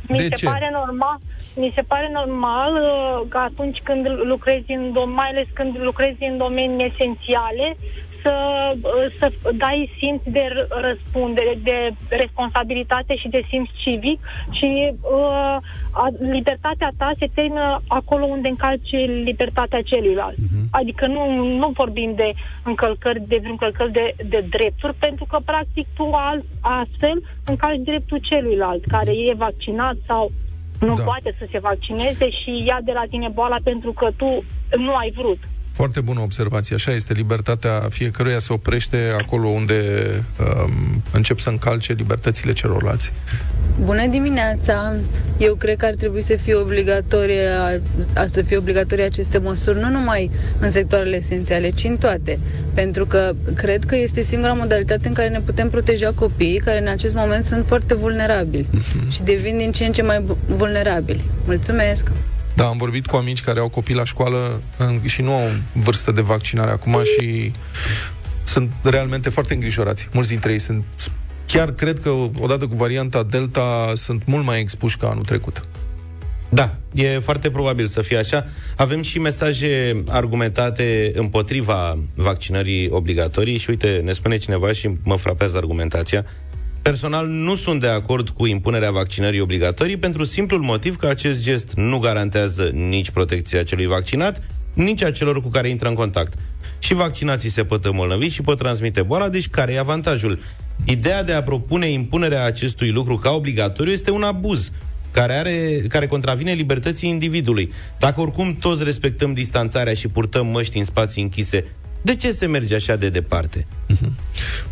[0.08, 0.46] Mi De se ce?
[0.46, 1.18] pare normal,
[1.56, 6.22] mi se pare normal uh, că atunci când lucrezi în dom- mai ales când lucrezi
[6.30, 7.76] în domenii esențiale,
[8.24, 8.34] să,
[8.82, 15.56] uh, să dai simț de r- răspundere, de responsabilitate și de simț civic și uh,
[16.02, 18.90] a, libertatea ta se termină acolo unde încalci
[19.30, 20.36] libertatea celuilalt.
[20.70, 21.22] Adică nu,
[21.62, 22.32] nu vorbim de
[22.64, 28.18] încălcări, de vreun încălcări de, de drepturi, pentru că practic tu al, astfel încalci dreptul
[28.30, 30.30] celuilalt care e vaccinat sau
[30.80, 30.94] nu Da.
[30.96, 31.02] da.
[31.02, 34.44] poate să se vaccineze și ia de la tine boala pentru că tu
[34.76, 35.38] nu ai vrut.
[35.74, 36.74] Foarte bună observație.
[36.74, 39.82] Așa este, libertatea fiecăruia se oprește acolo unde
[40.40, 43.12] um, încep să încalce libertățile celorlalți.
[43.80, 44.94] Bună dimineața!
[45.38, 47.48] Eu cred că ar trebui să fie obligatorie,
[48.14, 52.38] a, să fie obligatorie aceste măsuri nu numai în sectoarele esențiale, ci în toate.
[52.74, 56.88] Pentru că cred că este singura modalitate în care ne putem proteja copiii care în
[56.88, 58.66] acest moment sunt foarte vulnerabili
[59.10, 61.24] și devin din ce în ce mai bu- vulnerabili.
[61.44, 62.10] Mulțumesc!
[62.54, 66.12] Da, am vorbit cu amici care au copii la școală în, și nu au vârstă
[66.12, 67.52] de vaccinare acum și
[68.44, 70.08] sunt realmente foarte îngrijorați.
[70.12, 70.84] Mulți dintre ei sunt
[71.46, 75.60] chiar cred că odată cu varianta Delta sunt mult mai expuși ca anul trecut.
[76.48, 78.44] Da, e foarte probabil să fie așa.
[78.76, 85.56] Avem și mesaje argumentate împotriva vaccinării obligatorii și uite, ne spune cineva și mă frapează
[85.56, 86.24] argumentația.
[86.84, 91.72] Personal nu sunt de acord cu impunerea vaccinării obligatorii pentru simplul motiv că acest gest
[91.74, 94.42] nu garantează nici protecția celui vaccinat,
[94.72, 96.34] nici a celor cu care intră în contact.
[96.78, 100.38] Și vaccinații se pot îmbolnăvi și pot transmite boala, deci care e avantajul?
[100.84, 104.70] Ideea de a propune impunerea acestui lucru ca obligatoriu este un abuz
[105.10, 107.72] care, are, care contravine libertății individului.
[107.98, 111.64] Dacă oricum toți respectăm distanțarea și purtăm măști în spații închise,
[112.02, 113.66] de ce se merge așa de departe?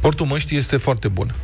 [0.00, 1.34] Portul măștii este foarte bun.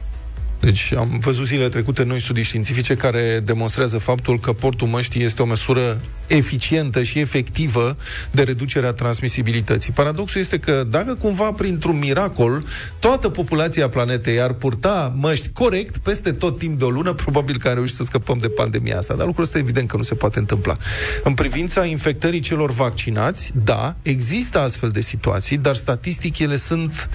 [0.61, 5.43] Deci am văzut zilele trecute noi studii științifice care demonstrează faptul că portul măștii este
[5.43, 7.97] o măsură eficientă și efectivă
[8.31, 9.93] de reducerea transmisibilității.
[9.93, 12.65] Paradoxul este că dacă cumva printr-un miracol
[12.99, 17.69] toată populația planetei ar purta măști corect peste tot timp de o lună, probabil că
[17.69, 19.15] am reușit să scăpăm de pandemia asta.
[19.15, 20.75] Dar lucrul ăsta evident că nu se poate întâmpla.
[21.25, 27.09] În privința infectării celor vaccinați, da, există astfel de situații, dar statistic ele sunt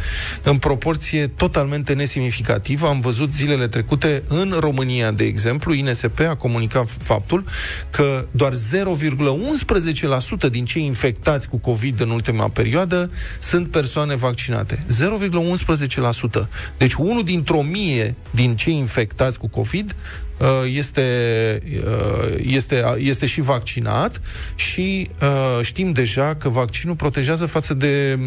[0.43, 2.87] în proporție totalmente nesemnificativă.
[2.87, 7.43] Am văzut zilele trecute în România, de exemplu, INSP a comunicat faptul
[7.89, 8.53] că doar
[9.03, 14.85] 0,11% din cei infectați cu COVID în ultima perioadă sunt persoane vaccinate.
[16.41, 16.47] 0,11%.
[16.77, 19.95] Deci unul dintr-o mie din cei infectați cu COVID
[20.37, 24.21] uh, este, uh, este, este și vaccinat
[24.55, 28.19] și uh, știm deja că vaccinul protejează față de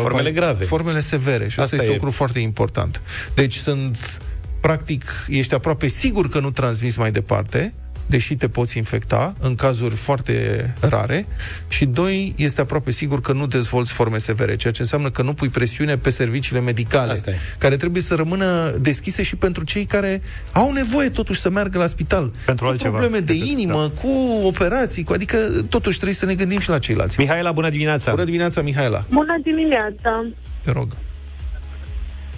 [0.00, 0.64] formele grave.
[0.64, 1.90] Formele severe și asta, asta este e.
[1.90, 3.00] un lucru foarte important.
[3.34, 4.20] Deci sunt
[4.60, 7.74] practic ești aproape sigur că nu transmiți mai departe,
[8.08, 11.26] deși te poți infecta în cazuri foarte rare
[11.68, 15.34] și doi, este aproape sigur că nu dezvolți forme severe, ceea ce înseamnă că nu
[15.34, 17.20] pui presiune pe serviciile medicale,
[17.58, 21.86] care trebuie să rămână deschise și pentru cei care au nevoie totuși să meargă la
[21.86, 22.32] spital.
[22.44, 22.98] Pentru cu altceva.
[22.98, 24.00] probleme de inimă, da.
[24.00, 25.36] cu operații, cu, adică
[25.68, 27.20] totuși trebuie să ne gândim și la ceilalți.
[27.20, 28.10] Mihaela, bună dimineața!
[28.10, 29.04] Bună dimineața, Mihaela!
[29.10, 30.26] Bună dimineața!
[30.62, 30.88] Te rog.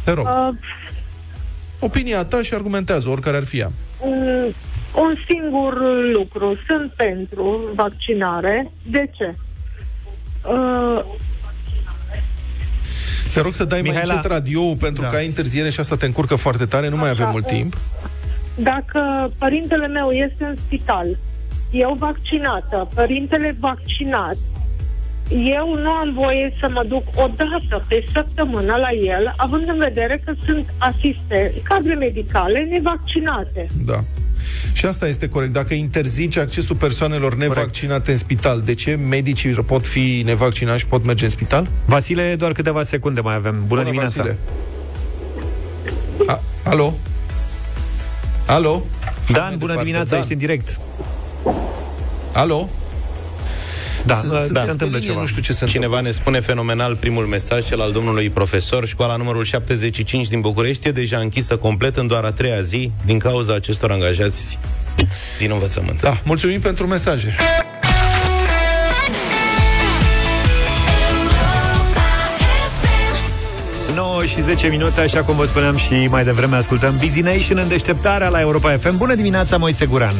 [0.04, 0.26] Te rog.
[0.26, 0.54] Uh,
[1.80, 3.70] Opinia ta și argumentează, oricare ar fi ea.
[3.98, 4.54] Um,
[4.94, 5.80] un singur
[6.12, 6.56] lucru.
[6.66, 8.70] Sunt pentru vaccinare.
[8.82, 9.34] De ce?
[10.48, 11.04] Uh,
[13.32, 14.04] te rog să dai Mihaela...
[14.06, 15.08] mai încet radio pentru da.
[15.08, 17.76] că ai întârziere și asta te încurcă foarte tare, nu Așa, mai avem mult timp.
[18.54, 21.18] Dacă părintele meu este în spital,
[21.70, 24.36] eu vaccinată, părintele vaccinat,
[25.30, 29.78] eu nu am voie să mă duc o dată pe săptămână la el, având în
[29.78, 33.66] vedere că sunt asiste, cadre medicale nevaccinate.
[33.84, 34.04] Da.
[34.72, 35.52] Și asta este corect.
[35.52, 38.08] Dacă interzice accesul persoanelor nevaccinate corect.
[38.08, 41.68] în spital, de ce medicii pot fi nevaccinați și pot merge în spital?
[41.84, 43.52] Vasile, doar câteva secunde mai avem.
[43.52, 44.22] Bună, Bună dimineața!
[44.22, 44.38] Vasile.
[46.26, 46.96] A, alo?
[48.46, 48.82] Alo?
[49.32, 50.18] Dan, bună dimineața, Dan.
[50.18, 50.80] ești în direct.
[52.32, 52.68] Alo?
[54.06, 55.20] Da, se, da, se întâmplă ceva.
[55.20, 56.00] Nu știu ce se Cineva întâmplă.
[56.00, 58.86] ne spune fenomenal primul mesaj, cel al domnului profesor.
[58.86, 63.18] Școala numărul 75 din București e deja închisă complet în doar a treia zi din
[63.18, 64.58] cauza acestor angajați
[65.38, 66.00] din învățământ.
[66.00, 67.36] Da, mulțumim pentru mesaje.
[74.26, 78.28] și 10 minute, așa cum vă spuneam și mai devreme, ascultăm Busy Nation în deșteptarea
[78.28, 78.96] la Europa FM.
[78.96, 80.14] Bună dimineața, Moise Guran!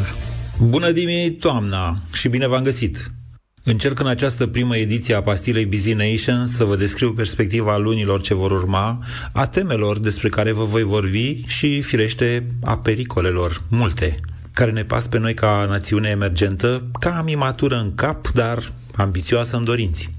[0.59, 3.20] Bună dimineața, toamna, și bine v-am găsit!
[3.65, 8.35] Încerc în această primă ediție a pastilei Busy Nation să vă descriu perspectiva lunilor ce
[8.35, 14.21] vor urma, a temelor despre care vă voi vorbi și, firește, a pericolelor multe,
[14.53, 19.65] care ne pas pe noi ca națiune emergentă, cam imatură în cap, dar ambițioasă în
[19.65, 20.11] dorinți.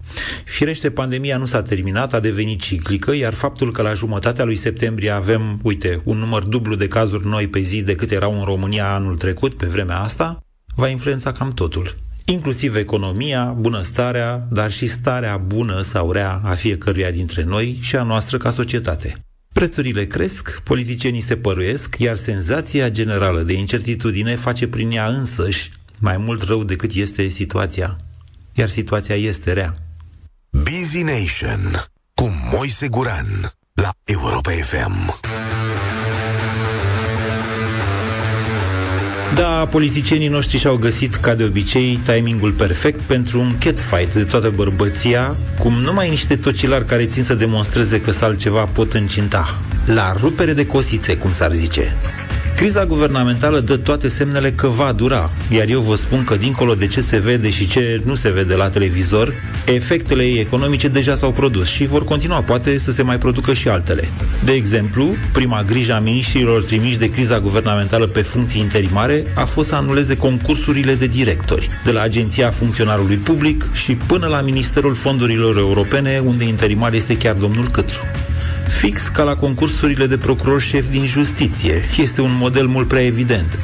[0.46, 5.10] Firește, pandemia nu s-a terminat, a devenit ciclică, iar faptul că la jumătatea lui septembrie
[5.10, 9.18] avem, uite, un număr dublu de cazuri noi pe zi decât erau în România anul
[9.18, 10.44] trecut, pe vremea asta,
[10.76, 11.96] va influența cam totul
[12.26, 18.04] inclusiv economia, bunăstarea, dar și starea bună sau rea a fiecăruia dintre noi și a
[18.04, 19.18] noastră ca societate.
[19.54, 26.18] Prețurile cresc, politicienii se păruiesc, iar senzația generală de incertitudine face prin ea însăși mai
[26.18, 27.98] mult rău decât este situația.
[28.54, 29.76] Iar situația este rea.
[30.50, 35.20] Busy Nation cu Moise Guran la Europa FM.
[39.36, 44.50] Da, politicienii noștri și-au găsit, ca de obicei, timingul perfect pentru un catfight de toată
[44.50, 49.60] bărbăția, cum numai niște tocilari care țin să demonstreze că s altceva pot încinta.
[49.86, 51.96] La rupere de cosițe, cum s-ar zice.
[52.56, 56.88] Criza guvernamentală dă toate semnele că va dura, iar eu vă spun că dincolo de
[56.88, 59.34] ce se vede și ce nu se vede la televizor,
[59.66, 63.68] efectele ei economice deja s-au produs și vor continua, poate să se mai producă și
[63.68, 64.10] altele.
[64.44, 69.70] De exemplu, prima grijă a miniștrilor trimiși de criza guvernamentală pe funcții interimare a fost
[69.70, 75.58] să anuleze concursurile de directori, de la Agenția Funcționarului Public și până la Ministerul Fondurilor
[75.58, 78.00] Europene, unde interimar este chiar domnul Câțu
[78.72, 81.82] fix ca la concursurile de procuror șef din justiție.
[81.98, 83.60] Este un model mult prea evident.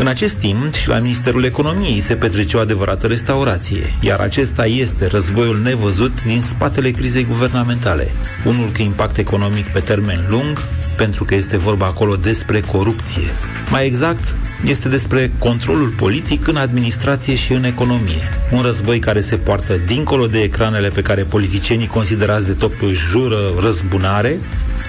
[0.00, 5.06] În acest timp, și la Ministerul Economiei se petrece o adevărată restaurație, iar acesta este
[5.06, 8.12] războiul nevăzut din spatele crizei guvernamentale.
[8.44, 13.22] Unul cu impact economic pe termen lung, pentru că este vorba acolo despre corupție.
[13.70, 18.28] Mai exact, este despre controlul politic în administrație și în economie.
[18.52, 23.38] Un război care se poartă dincolo de ecranele pe care politicienii considerați de tot jură
[23.60, 24.38] răzbunare,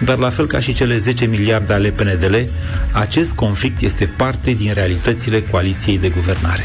[0.06, 2.36] dar la fel ca și cele 10 miliarde ale PNDL,
[2.92, 6.64] acest conflict este parte din realitățile coaliției de guvernare.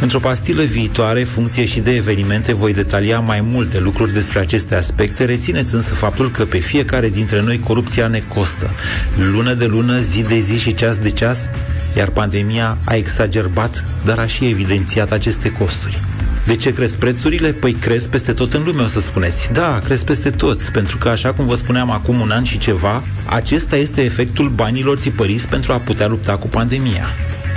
[0.00, 5.24] Într-o pastilă viitoare, funcție și de evenimente, voi detalia mai multe lucruri despre aceste aspecte.
[5.24, 8.70] Rețineți însă faptul că pe fiecare dintre noi corupția ne costă.
[9.32, 11.48] Lună de lună, zi de zi și ceas de ceas,
[11.96, 16.15] iar pandemia a exacerbat, dar a și evidențiat aceste costuri.
[16.46, 17.52] De ce cresc prețurile?
[17.52, 19.52] Păi cresc peste tot în lume, o să spuneți.
[19.52, 23.04] Da, cresc peste tot, pentru că, așa cum vă spuneam acum un an și ceva,
[23.24, 27.06] acesta este efectul banilor tipăriți pentru a putea lupta cu pandemia.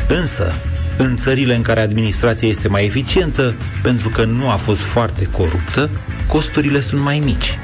[0.07, 0.53] Însă,
[0.97, 5.89] în țările în care administrația este mai eficientă, pentru că nu a fost foarte coruptă,
[6.27, 7.59] costurile sunt mai mici.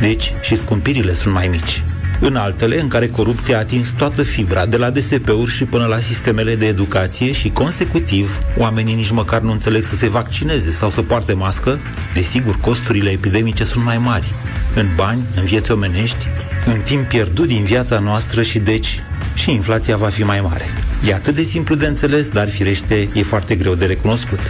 [0.00, 1.84] Deci și scumpirile sunt mai mici.
[2.22, 5.98] În altele, în care corupția a atins toată fibra, de la DSP-uri și până la
[5.98, 11.02] sistemele de educație și, consecutiv, oamenii nici măcar nu înțeleg să se vaccineze sau să
[11.02, 11.78] poarte mască,
[12.14, 14.32] desigur, costurile epidemice sunt mai mari.
[14.74, 16.26] În bani, în vieți omenești,
[16.66, 19.00] în timp pierdut din viața noastră și, deci,
[19.34, 20.64] și inflația va fi mai mare.
[21.08, 24.40] E atât de simplu de înțeles, dar firește e foarte greu de recunoscut.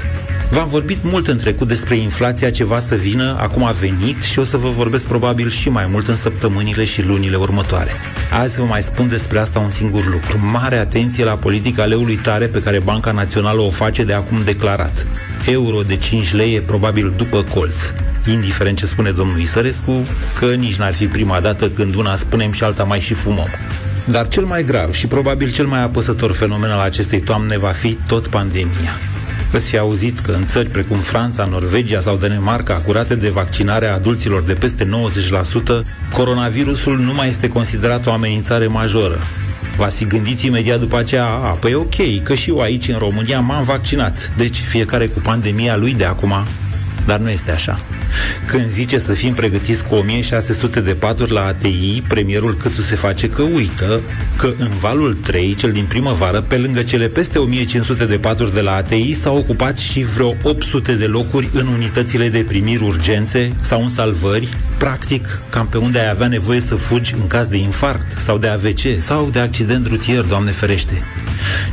[0.51, 4.39] V-am vorbit mult în trecut despre inflația ce va să vină, acum a venit și
[4.39, 7.91] o să vă vorbesc probabil și mai mult în săptămânile și lunile următoare.
[8.31, 10.39] Azi vă mai spun despre asta un singur lucru.
[10.53, 15.07] Mare atenție la politica leului tare pe care Banca Națională o face de acum declarat.
[15.47, 17.79] Euro de 5 lei e probabil după colț.
[18.31, 20.03] Indiferent ce spune domnul Isărescu,
[20.39, 23.49] că nici n-ar fi prima dată când una spunem și alta mai și fumăm.
[24.05, 27.99] Dar cel mai grav și probabil cel mai apăsător fenomen al acestei toamne va fi
[28.07, 29.10] tot pandemia.
[29.51, 33.95] Veți fi auzit că în țări precum Franța, Norvegia sau Danemarca, curate de vaccinare a
[33.95, 34.89] adulților de peste 90%,
[36.13, 39.19] coronavirusul nu mai este considerat o amenințare majoră.
[39.77, 43.41] V-ați fi gândit imediat după aceea, a, păi ok, că și eu aici în România
[43.41, 44.33] m-am vaccinat.
[44.37, 46.33] Deci fiecare cu pandemia lui de acum
[47.07, 47.81] dar nu este așa.
[48.47, 53.29] Când zice să fim pregătiți cu 1600 de paturi la ATI, premierul Câțu se face
[53.29, 54.01] că uită
[54.37, 58.61] că în valul 3, cel din primăvară, pe lângă cele peste 1500 de paturi de
[58.61, 63.83] la ATI, s-au ocupat și vreo 800 de locuri în unitățile de primiri urgențe sau
[63.83, 64.49] în salvări,
[64.79, 68.47] practic cam pe unde ai avea nevoie să fugi în caz de infarct sau de
[68.47, 71.03] AVC sau de accident rutier, Doamne ferește.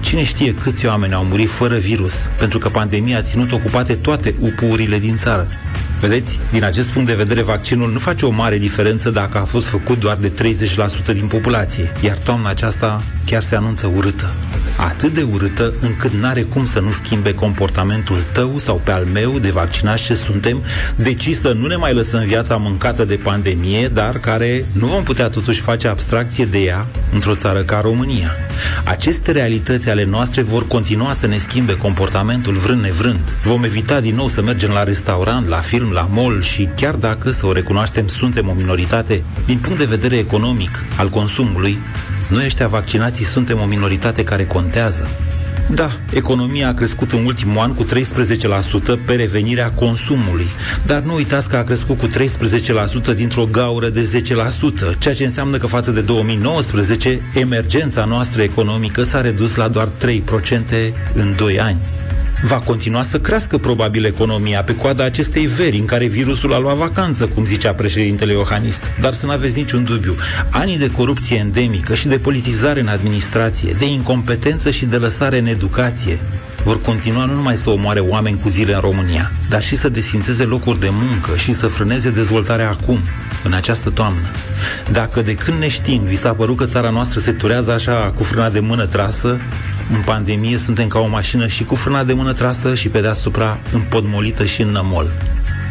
[0.02, 4.36] Cine știe câți oameni au murit fără virus, pentru că pandemia a ținut ocupate toate
[4.40, 5.48] upurile din țară.
[6.00, 9.68] Vedeți, din acest punct de vedere, vaccinul nu face o mare diferență dacă a fost
[9.68, 10.32] făcut doar de
[11.12, 14.34] 30% din populație, iar toamna aceasta chiar se anunță urâtă.
[14.78, 19.40] Atât de urâtă încât n-are cum să nu schimbe comportamentul tău sau pe al meu
[19.40, 20.64] de vaccinați ce suntem,
[20.96, 25.30] deci să nu ne mai lăsăm viața mâncată de pandemie, dar care nu vom putea
[25.30, 28.36] totuși face abstracție de ea într-o țară ca România.
[28.84, 33.38] Aceste realități ale noastre vor continua să ne schimbe comportamentul vrând nevrând.
[33.44, 37.32] Vom evita din nou să mergem la restaurant, la film, la mall și chiar dacă,
[37.32, 41.80] să o recunoaștem, suntem o minoritate, din punct de vedere economic al consumului,
[42.30, 45.08] noi ăștia vaccinații suntem o minoritate care contează.
[45.70, 47.88] Da, economia a crescut în ultimul an cu 13%
[49.06, 50.48] pe revenirea consumului,
[50.86, 54.24] dar nu uitați că a crescut cu 13% dintr-o gaură de
[54.94, 59.88] 10%, ceea ce înseamnă că față de 2019, emergența noastră economică s-a redus la doar
[59.88, 59.90] 3%
[61.14, 61.80] în 2 ani
[62.42, 66.76] va continua să crească probabil economia pe coada acestei veri în care virusul a luat
[66.76, 68.82] vacanță, cum zicea președintele Iohannis.
[69.02, 70.16] Dar să nu aveți niciun dubiu.
[70.50, 75.46] Anii de corupție endemică și de politizare în administrație, de incompetență și de lăsare în
[75.46, 76.20] educație,
[76.68, 80.44] vor continua nu numai să omoare oameni cu zile în România, dar și să desințeze
[80.44, 83.00] locuri de muncă și să frâneze dezvoltarea acum,
[83.44, 84.32] în această toamnă.
[84.92, 88.24] Dacă de când ne știm vi s-a părut că țara noastră se turează așa cu
[88.24, 89.38] frâna de mână trasă,
[89.90, 93.60] în pandemie suntem ca o mașină și cu frâna de mână trasă și pe deasupra
[93.72, 95.12] împodmolită și în nămol.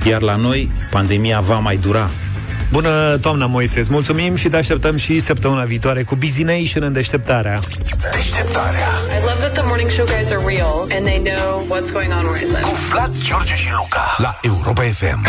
[0.06, 2.10] Iar la noi, pandemia va mai dura.
[2.72, 3.80] Bună toamna, Moise!
[3.80, 7.58] Îți mulțumim și te așteptăm și săptămâna viitoare cu Busy Nation în deșteptarea.
[8.12, 8.88] Deșteptarea
[9.18, 12.24] I love that the morning show guys are real and they know what's going on
[12.26, 12.60] where I live.
[12.60, 15.26] cu Vlad, George și Luca la Europa FM.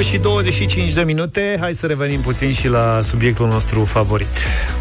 [0.00, 4.26] 9 și 25 de minute Hai să revenim puțin și la subiectul nostru favorit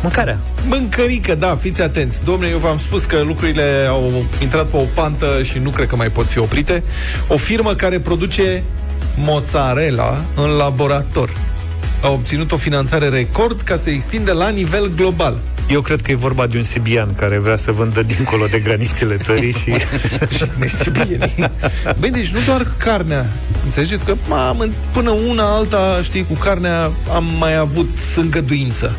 [0.02, 2.24] Mâncarea Mâncărică, da, fiți atenți.
[2.24, 5.96] Domnule, eu v-am spus că lucrurile au intrat pe o pantă și nu cred că
[5.96, 6.84] mai pot fi oprite.
[7.28, 8.64] O firmă care produce
[9.16, 11.30] mozzarella în laborator
[12.02, 15.38] a obținut o finanțare record ca să extinde la nivel global.
[15.70, 19.18] Eu cred că e vorba de un sibian care vrea să vândă dincolo de granițele
[19.18, 19.74] țării și...
[20.38, 21.52] și sibienii.
[22.00, 23.26] Băi, deci nu doar carnea.
[23.66, 28.96] Înțelegeți că am, până una alta, știi, cu carnea am mai avut îngăduință.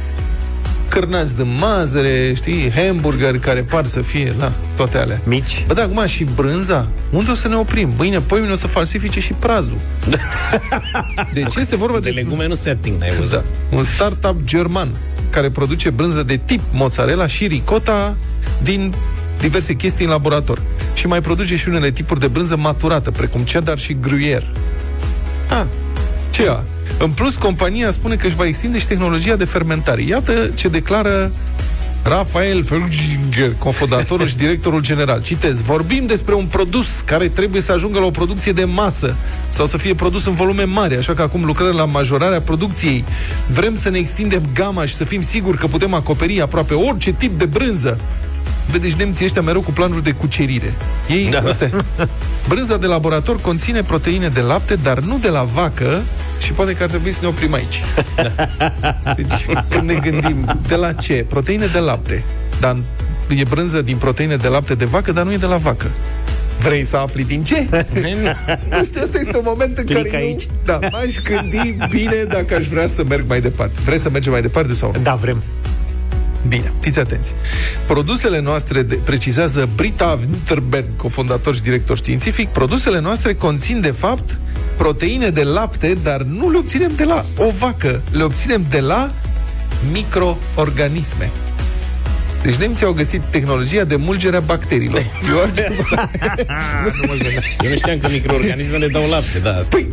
[0.88, 5.20] cârnați de mazăre, știi, hamburgeri care par să fie, da, toate alea.
[5.24, 5.64] Mici.
[5.66, 6.88] Bă, da, acum și brânza?
[7.10, 7.92] Unde o să ne oprim?
[7.96, 9.78] Mâine, poimine o să falsifice și prazul.
[11.34, 12.22] Deci este vorba De despre...
[12.22, 13.30] legume nu se ating, n-ai văzut.
[13.30, 14.88] Da, un startup german
[15.30, 18.16] care produce brânză de tip mozzarella și ricota
[18.62, 18.94] din
[19.40, 20.62] diverse chestii în laborator.
[20.92, 24.46] Și mai produce și unele tipuri de brânză maturată, precum cheddar și gruyère.
[25.48, 25.64] Ah,
[26.30, 26.62] ce a?
[26.98, 30.02] În plus, compania spune că își va extinde și tehnologia de fermentare.
[30.02, 31.32] Iată ce declară
[32.02, 35.22] Rafael Felginger, cofondatorul și directorul general.
[35.22, 39.14] Citez, vorbim despre un produs care trebuie să ajungă la o producție de masă
[39.48, 43.04] sau să fie produs în volume mari, așa că acum lucrăm la majorarea producției.
[43.46, 47.38] Vrem să ne extindem gama și să fim siguri că putem acoperi aproape orice tip
[47.38, 47.98] de brânză.
[48.70, 50.74] Bă, deci nemții ăștia mereu cu planuri de cucerire.
[51.08, 51.42] Ei, da.
[51.48, 51.70] astea,
[52.48, 56.02] brânza de laborator conține proteine de lapte, dar nu de la vacă,
[56.40, 57.82] și poate că ar trebui să ne oprim aici.
[59.16, 61.24] Deci, când ne gândim, de la ce?
[61.28, 62.24] Proteine de lapte.
[62.60, 62.76] Dar
[63.28, 65.90] e brânză din proteine de lapte de vacă, dar nu e de la vacă.
[66.58, 67.66] Vrei să afli din ce?
[68.70, 70.42] nu știu, ăsta este un moment în Clic care aici.
[70.42, 73.74] eu, da, m-aș gândi bine dacă aș vrea să merg mai departe.
[73.84, 75.00] Vrei să mergem mai departe sau nu?
[75.00, 75.42] Da, vrem.
[76.48, 77.32] Bine, fiți atenți.
[77.86, 84.38] Produsele noastre, de, precizează Brita Winterberg, cofondator și director științific, produsele noastre conțin, de fapt,
[84.76, 89.10] proteine de lapte, dar nu le obținem de la o vacă, le obținem de la
[89.92, 91.30] microorganisme.
[92.42, 95.00] Deci nemții au găsit tehnologia de mulgere a bacteriilor.
[95.30, 96.10] Eu, altceva-
[97.64, 99.50] Eu nu știam că microorganismele dau lapte, da.
[99.56, 99.68] Asta.
[99.76, 99.92] Păi,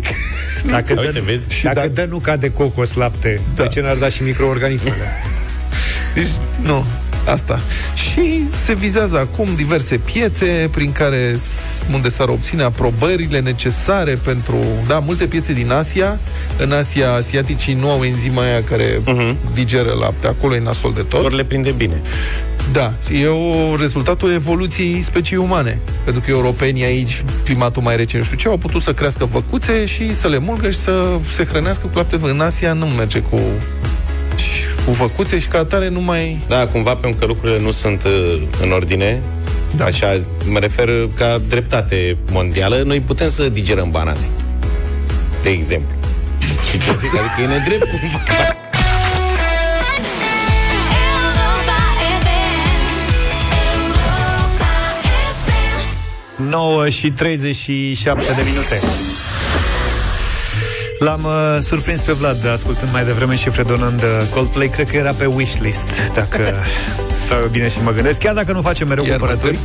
[0.66, 1.48] Dacă, Uite, dă, vezi?
[1.54, 3.64] și dacă dă nu cade cocos lapte, Da.
[3.64, 4.96] de ce n-ar da și microorganismele?
[6.18, 6.30] Deci,
[6.62, 6.86] nu,
[7.32, 7.60] asta.
[7.96, 14.58] Și se vizează acum diverse piețe prin care s- unde s-ar obține aprobările necesare pentru,
[14.88, 16.20] da, multe piețe din Asia.
[16.60, 19.36] În Asia, asiaticii nu au enzima aia care uh-huh.
[19.54, 20.28] digeră lapte.
[20.28, 21.26] Acolo e nasol de tot.
[21.26, 22.02] Ori le prinde bine.
[22.72, 25.80] Da, e o rezultatul evoluției speciei umane.
[26.04, 29.86] Pentru că europenii aici, climatul mai rece, nu știu ce, au putut să crească făcuțe
[29.86, 32.20] și să le mulgă și să se hrănească cu lapte.
[32.22, 33.40] În Asia nu merge cu
[34.88, 36.40] cu făcuțe și ca atare nu mai...
[36.48, 39.22] Da, cumva pentru că lucrurile nu sunt uh, în ordine,
[39.76, 39.86] da.
[39.86, 44.28] așa, mă refer uh, ca dreptate mondială, noi putem să digerăm banane.
[45.42, 45.96] De exemplu.
[46.40, 48.20] Și ce zic, adică e nedrept cumva.
[56.50, 58.82] 9 și 37 de minute.
[61.00, 64.68] L-am uh, surprins pe Vlad ascultând mai devreme și fredonând uh, Coldplay.
[64.70, 66.54] Cred că era pe wishlist, dacă
[67.28, 68.20] stau eu bine și mă gândesc.
[68.20, 69.58] Chiar dacă nu facem mereu Iar cumpărături,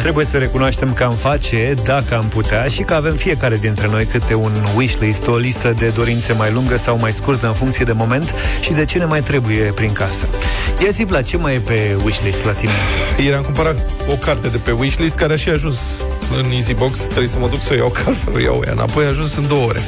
[0.00, 4.04] trebuie să recunoaștem că am face, dacă am putea, și că avem fiecare dintre noi
[4.04, 7.92] câte un wishlist, o listă de dorințe mai lungă sau mai scurtă în funcție de
[7.92, 10.26] moment și de ce ne mai trebuie prin casă.
[10.84, 12.72] Ia zi, Vlad, ce mai e pe wishlist la tine?
[13.18, 13.76] Ieri am cumpărat
[14.10, 16.04] o carte de pe wishlist care a și ajuns
[16.38, 16.98] în Easybox.
[16.98, 19.04] Trebuie să mă duc să o iau, că altfel o iau ea înapoi.
[19.04, 19.80] A ajuns în două ore.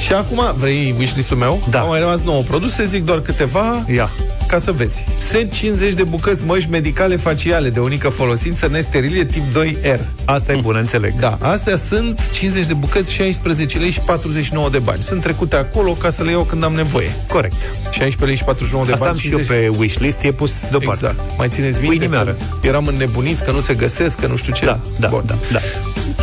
[0.00, 1.66] Și acum, vrei wishlist-ul meu?
[1.70, 1.80] Da.
[1.80, 4.10] Au mai rămas 9 produse, zic doar câteva Ia.
[4.48, 5.04] Ca să vezi.
[5.18, 9.98] Set 50 de bucăți măști medicale faciale de unică folosință nesterile tip 2R.
[10.24, 11.14] Asta e bun, înțeleg.
[11.20, 15.02] Da, astea sunt 50 de bucăți, 16 lei și 49 de bani.
[15.02, 17.16] Sunt trecute acolo ca să le iau când am nevoie.
[17.28, 17.62] Corect.
[17.90, 19.18] 16 lei și 49 de Asta bani.
[19.22, 21.06] am și eu pe wishlist, e pus deoparte.
[21.06, 21.38] Exact.
[21.38, 21.94] Mai țineți minte?
[21.94, 22.36] Inimioară.
[22.60, 24.64] că Eram înnebuniți că nu se găsesc, că nu știu ce.
[24.64, 25.22] Da, da, Bun.
[25.26, 25.58] da, da.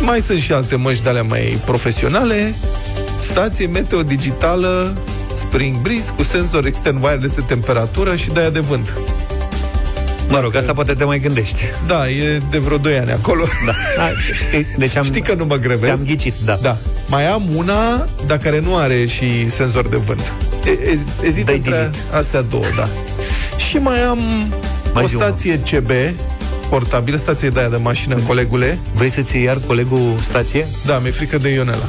[0.00, 2.54] Mai sunt și alte măști de alea mai profesionale.
[3.20, 4.96] Stație meteo digitală
[5.36, 8.96] Spring Breeze cu senzor extern wireless de temperatură și de aia de vânt.
[10.28, 11.60] Mă rog, asta poate te mai gândești.
[11.86, 13.42] Da, e de vreo 2 ani acolo.
[13.66, 13.72] Da.
[14.78, 15.92] Deci am, Știi că nu mă grevesc?
[15.92, 16.58] Te-am ghicit, da.
[16.62, 16.76] Da.
[17.06, 20.32] Mai am una, dar care nu are și senzor de vânt.
[20.64, 21.98] E, e, ezit Dai între delete.
[22.10, 22.88] astea două, da.
[23.56, 24.18] Și mai am
[24.94, 25.24] Mai o zi una.
[25.26, 25.90] stație CB,
[26.68, 28.78] portabilă, stație de aia de mașină, colegule.
[28.94, 30.66] Vrei să-ți iei iar colegul stație?
[30.86, 31.88] Da, mi-e frică de Ionela.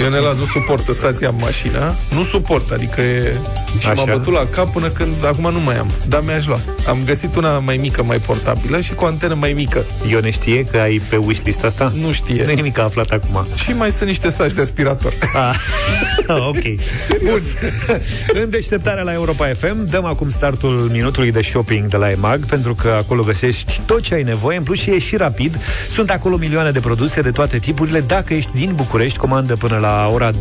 [0.00, 3.40] Ionela nu suportă stația în mașină, nu suportă, adică e...
[3.78, 3.92] Și Așa.
[3.92, 6.60] m-am bătut la cap până când, acum nu mai am, dar mi-aș lua.
[6.86, 9.86] Am găsit una mai mică, mai portabilă și cu antenă mai mică.
[10.10, 11.92] Eu ne știe că ai pe wishlist asta?
[12.00, 12.44] Nu știe.
[12.44, 13.46] Nu e nimic aflat acum.
[13.54, 15.12] Și mai sunt niște saci de aspirator.
[15.34, 15.54] Ah,
[16.48, 16.62] ok.
[17.24, 17.40] Bun.
[18.42, 22.74] În deșteptarea la Europa FM dăm acum startul minutului de shopping de la EMAG, pentru
[22.74, 25.58] că acolo găsești tot ce ai nevoie, în plus și e și rapid.
[25.88, 28.00] Sunt acolo milioane de produse de toate tipurile.
[28.00, 30.36] Dacă ești din București, comandă până la ora 12.30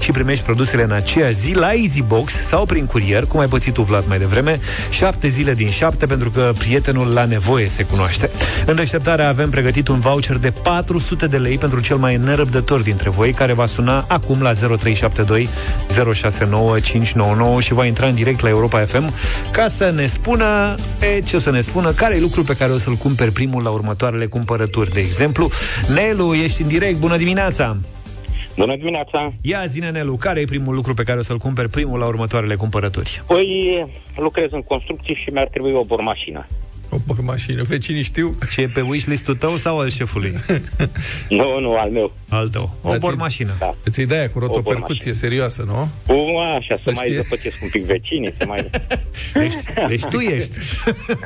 [0.00, 3.82] și primești produsele în aceeași zi la EasyBox sau prin curier, cum ai pățit tu,
[3.82, 8.30] Vlad, mai devreme, șapte zile din șapte, pentru că prietenul la nevoie se cunoaște.
[8.66, 13.10] În deșteptarea avem pregătit un voucher de 400 de lei pentru cel mai nerăbdător dintre
[13.10, 15.48] voi, care va suna acum la 0372
[16.12, 19.12] 069 599 și va intra în direct la Europa FM
[19.50, 20.74] ca să ne spună,
[21.16, 23.62] e, ce o să ne spună, care e lucru pe care o să-l cumperi primul
[23.62, 24.90] la următoarele cumpărături.
[24.90, 25.50] De exemplu,
[25.94, 27.76] Nelu, ești în direct, bună dimineața!
[28.58, 29.32] Bună dimineața!
[29.40, 32.54] Ia zine, Nelu, care e primul lucru pe care o să-l cumperi primul la următoarele
[32.54, 33.22] cumpărături?
[33.26, 33.86] Păi,
[34.16, 36.46] lucrez în construcții și mi-ar trebui o bormașină.
[36.90, 37.62] O bormașină.
[37.62, 38.34] Vecinii știu?
[38.50, 40.34] Și e pe wishlist-ul tău sau al șefului?
[41.38, 42.12] nu, nu, al meu.
[42.28, 42.70] Al tău.
[42.82, 43.52] O Dați-i- bormașină.
[43.58, 43.74] Da.
[43.84, 45.12] Îți iei de aia cu rotopercuție bormașină.
[45.12, 45.88] serioasă, nu?
[46.06, 47.20] Cum așa, să, Să mai știe.
[47.22, 48.70] zăpăcesc un pic vecinii, să mai...
[49.34, 49.54] Deci,
[49.88, 50.56] deci tu ești.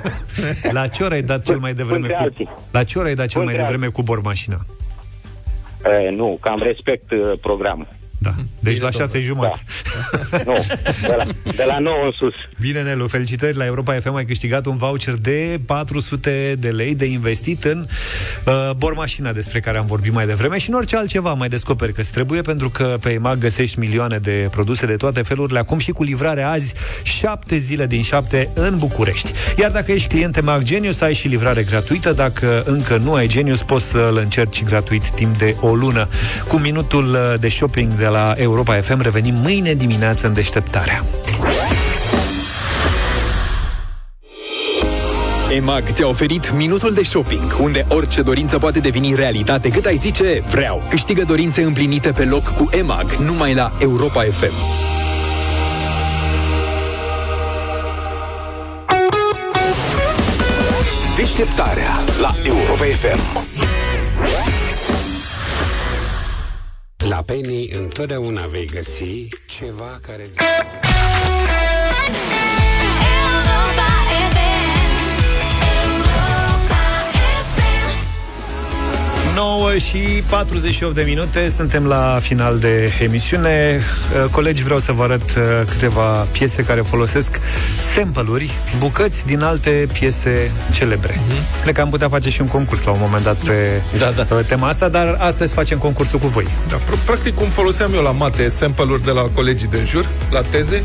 [0.78, 2.22] la ce oră ai dat cel mai devreme Între cu...
[2.22, 2.48] alții.
[2.70, 4.66] La ce oră ai dat cel mai Între devreme cu bormașina?
[5.84, 7.86] E, nu, că am respect uh, programul.
[8.22, 8.34] Da.
[8.60, 9.62] Deci Bine, la șase jumate.
[10.46, 10.52] Nu,
[11.06, 11.24] de la,
[11.56, 12.34] de la 9 în sus.
[12.60, 14.14] Bine, Nelu, felicitări la Europa FM.
[14.14, 17.86] Ai câștigat un voucher de 400 de lei de investit în
[18.46, 22.00] uh, bormașina despre care am vorbit mai devreme și în orice altceva mai descoperi că
[22.00, 25.90] îți trebuie, pentru că pe EMAG găsești milioane de produse de toate felurile, acum și
[25.90, 29.32] cu livrare azi, șapte zile din șapte în București.
[29.58, 32.12] Iar dacă ești client EMAG Genius, ai și livrare gratuită.
[32.12, 36.08] Dacă încă nu ai Genius, poți să-l încerci gratuit timp de o lună.
[36.48, 41.04] Cu minutul uh, de shopping de la Europa FM revenim mâine dimineață în deșteptarea.
[45.52, 50.44] EMAG ți-a oferit minutul de shopping, unde orice dorință poate deveni realitate cât ai zice
[50.50, 50.82] vreau.
[50.88, 54.54] Câștigă dorințe împlinite pe loc cu EMAG, numai la Europa FM.
[61.16, 61.90] Deșteptarea
[62.20, 63.51] la Europa FM.
[67.08, 70.26] La Penny întotdeauna vei găsi ceva care...
[79.34, 83.80] 9 și 48 de minute, suntem la final de emisiune.
[84.24, 87.40] Uh, Colegi, vreau să vă arăt uh, câteva piese care folosesc
[87.94, 91.12] sample-uri, bucăți din alte piese celebre.
[91.12, 91.62] Uh-huh.
[91.62, 94.42] Cred că am putea face și un concurs la un moment dat pe da, da.
[94.42, 96.46] tema asta, dar astăzi facem concursul cu voi.
[96.68, 100.42] Da, pr- practic cum foloseam eu la mate sample-uri de la colegii de jur, la
[100.42, 100.82] teze.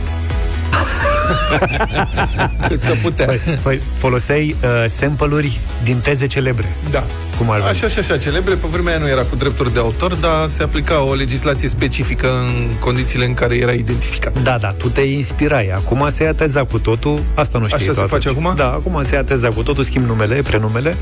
[2.68, 3.26] Cât să putea.
[3.26, 6.76] Păi, păi foloseai uh, sample-uri din teze celebre.
[6.92, 7.06] Da.
[7.38, 7.70] Cum ar veni?
[7.70, 8.54] Așa și așa, celebre.
[8.54, 12.28] Pe vremea aia nu era cu drepturi de autor, dar se aplica o legislație specifică
[12.28, 14.42] în condițiile în care era identificat.
[14.42, 15.72] Da, da, tu te inspirai.
[15.76, 17.24] Acum se ia teza cu totul.
[17.34, 18.46] Asta nu știi Așa tu se face atunci.
[18.46, 18.58] acum?
[18.58, 20.98] Da, acum se ia teza cu totul, schimb numele, prenumele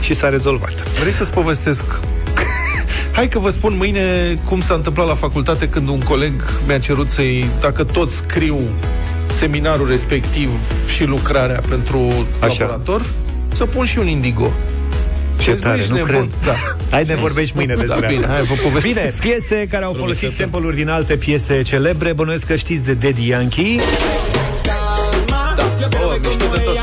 [0.00, 0.88] și s-a rezolvat.
[1.00, 1.84] Vrei să-ți povestesc
[3.12, 4.00] Hai că vă spun mâine
[4.44, 6.32] cum s-a întâmplat la facultate când un coleg
[6.66, 8.58] mi-a cerut să-i, dacă tot scriu
[9.40, 10.50] seminarul respectiv
[10.94, 12.64] și lucrarea pentru Așa.
[12.64, 13.02] laborator,
[13.52, 14.52] să pun și un indigo.
[15.38, 16.10] Ce Vezi, tare, ești nu nebun.
[16.14, 16.28] cred.
[16.44, 16.52] Da.
[16.96, 18.32] Hai ne vorbești mâine Da, despre bine, asta.
[18.32, 18.94] hai, vă povestesc.
[19.22, 22.12] Bine, piese care au folosit sample-uri din alte piese celebre.
[22.12, 23.80] Bănuiesc că știți de Daddy Yankee.
[24.64, 25.54] Da.
[26.04, 26.74] Oh, mișto de tot.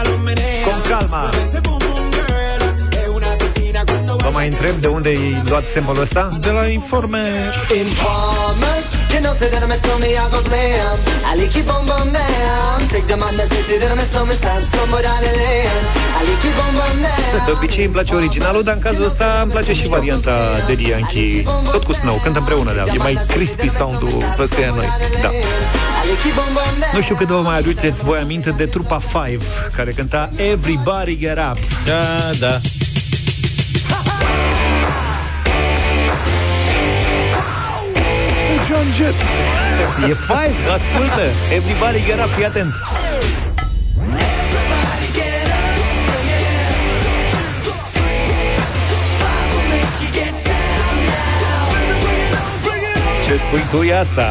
[0.66, 1.30] Con calma.
[4.18, 6.38] Vă mai întreb de unde ai luat sample-ul ăsta?
[6.41, 7.20] De la informe
[7.86, 8.76] Informer,
[9.18, 10.95] you know, say that I'm a snowman, I go glam.
[11.30, 12.78] I like you bum bum down.
[12.93, 15.86] Take the man that says say that I'm a snowman, slam somebody on the land.
[16.18, 17.45] I like you bum bum down.
[17.45, 20.34] De obicei îmi place originalul, dar în cazul ăsta îmi place și varianta
[20.68, 21.43] Daddy Yankee.
[21.72, 24.89] Tot cu Snow, cânt împreună de E mai crispy sound-ul ăsta e a noi.
[25.22, 25.30] Da.
[25.30, 26.91] I like you bum bum down.
[26.93, 29.43] Nu știu cât vă mai aduceți voi aminte de trupa Five,
[29.76, 31.57] care cânta Everybody Get Up.
[31.86, 32.59] Da, da.
[38.88, 39.21] John Jett.
[40.09, 41.21] E Five, ascultă!
[41.53, 42.73] Everybody Get Up, fii atent!
[53.25, 54.25] Ce spui tu e asta?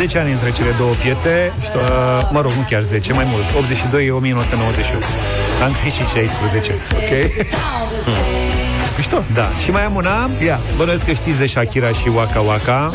[0.00, 1.80] Zece ani între cele două piese uh,
[2.32, 5.04] Mă rog, nu chiar 10, mai mult 82 e 1998
[5.62, 7.10] Am trăit și 16 Ok.
[8.96, 9.24] Mișto.
[9.34, 10.30] Da, și mai am una.
[10.44, 12.90] Ia, bănuiesc că știți de Shakira și Waka Waka.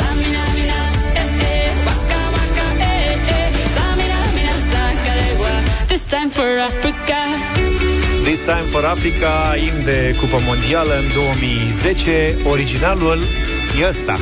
[5.87, 7.19] This time for Africa.
[8.23, 12.37] This Time for Africa, imn de Cupa Mondială în 2010.
[12.49, 13.19] Originalul
[13.79, 14.15] E ăsta.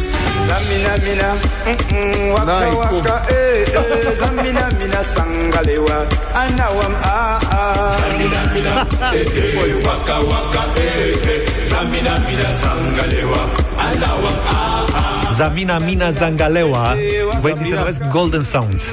[0.49, 1.29] Zamina mina,
[1.65, 2.97] mm-mm, waka N-ai cum.
[2.97, 3.35] waka, eh,
[3.73, 5.97] eh, zamina mina sangalewa,
[6.43, 7.17] anawam a
[7.59, 7.63] a.
[8.01, 8.73] Zamina mina,
[9.13, 11.41] eh, eh, waka waka, eh, eh,
[11.71, 13.41] zamina mina sangalewa,
[13.87, 14.59] anawam a
[14.99, 15.03] a.
[15.39, 16.95] Zamina Mina Zangalewa
[17.41, 18.83] Băieții se numesc Golden Sounds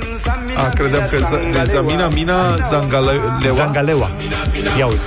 [0.56, 3.38] A, credeam că za- de Zamina Mina Zangalewa.
[3.54, 4.10] Zangalewa
[4.78, 5.04] Ia uzi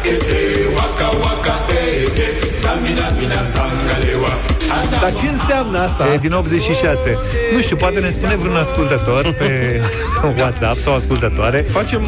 [5.02, 6.06] Dar ce înseamnă asta?
[6.14, 7.18] E din 86
[7.54, 9.82] Nu știu, poate ne spune vreun ascultător Pe
[10.40, 12.02] WhatsApp sau ascultătoare Facem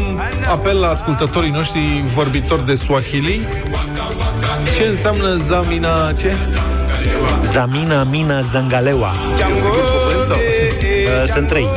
[0.52, 3.42] apel la ascultătorii noștri vorbitori de Swahili.
[4.76, 6.34] Ce înseamnă Zamina ce?
[7.52, 9.12] Zamina Mina Zangalewa
[9.58, 10.36] Zic un cuvânt sau?
[10.36, 11.70] Uh, Sunt trei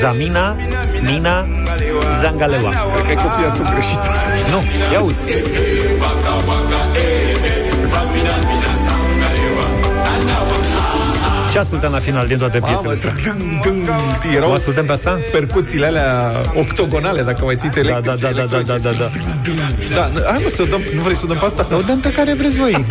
[0.00, 0.56] Zamina
[1.00, 1.46] Mina
[2.20, 2.70] Zangalewa
[3.04, 4.00] Cred că ai copiat tu greșit.
[4.50, 4.62] Nu,
[4.92, 5.22] ia uzi
[11.54, 13.12] Ce ascultăm la final din toate piesele Mamă, astea?
[13.24, 15.20] dâng, dâng, știi, erau O ascultăm pe asta?
[15.32, 19.10] percuțiile alea octogonale, dacă mai ții Da, da, da, da, da, da, da, da.
[19.94, 21.66] Da, hai mă să o dăm, nu vrei să o dăm pe asta?
[21.72, 22.84] O dăm pe care vreți voi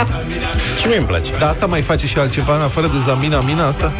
[0.80, 1.32] Și mie îmi place.
[1.40, 3.94] Dar asta mai face și altceva în afară de Zamina Mina asta?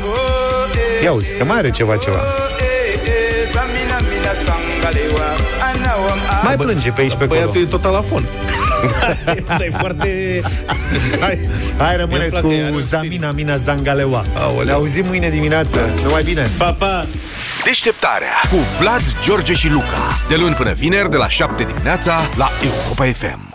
[1.04, 2.22] Ia uzi, că mai are ceva, ceva
[3.54, 5.28] Zamina mina sangalewa,
[5.74, 8.24] anawam a Mai plânge pe aici, pe acolo Băiatul e tot la fon.
[9.48, 10.42] Dar e foarte...
[11.20, 11.40] Hai,
[11.78, 14.66] Hai, rămâneți Mie cu îmi place, are un Zamina Mina Zangalewa Aoleu.
[14.66, 17.06] Ne auzim mâine dimineață Numai bine Pa, pa!
[17.64, 20.18] Deșteptarea cu Vlad, George și Luca.
[20.28, 23.53] De luni până vineri, de la 7 dimineața, la Europa FM.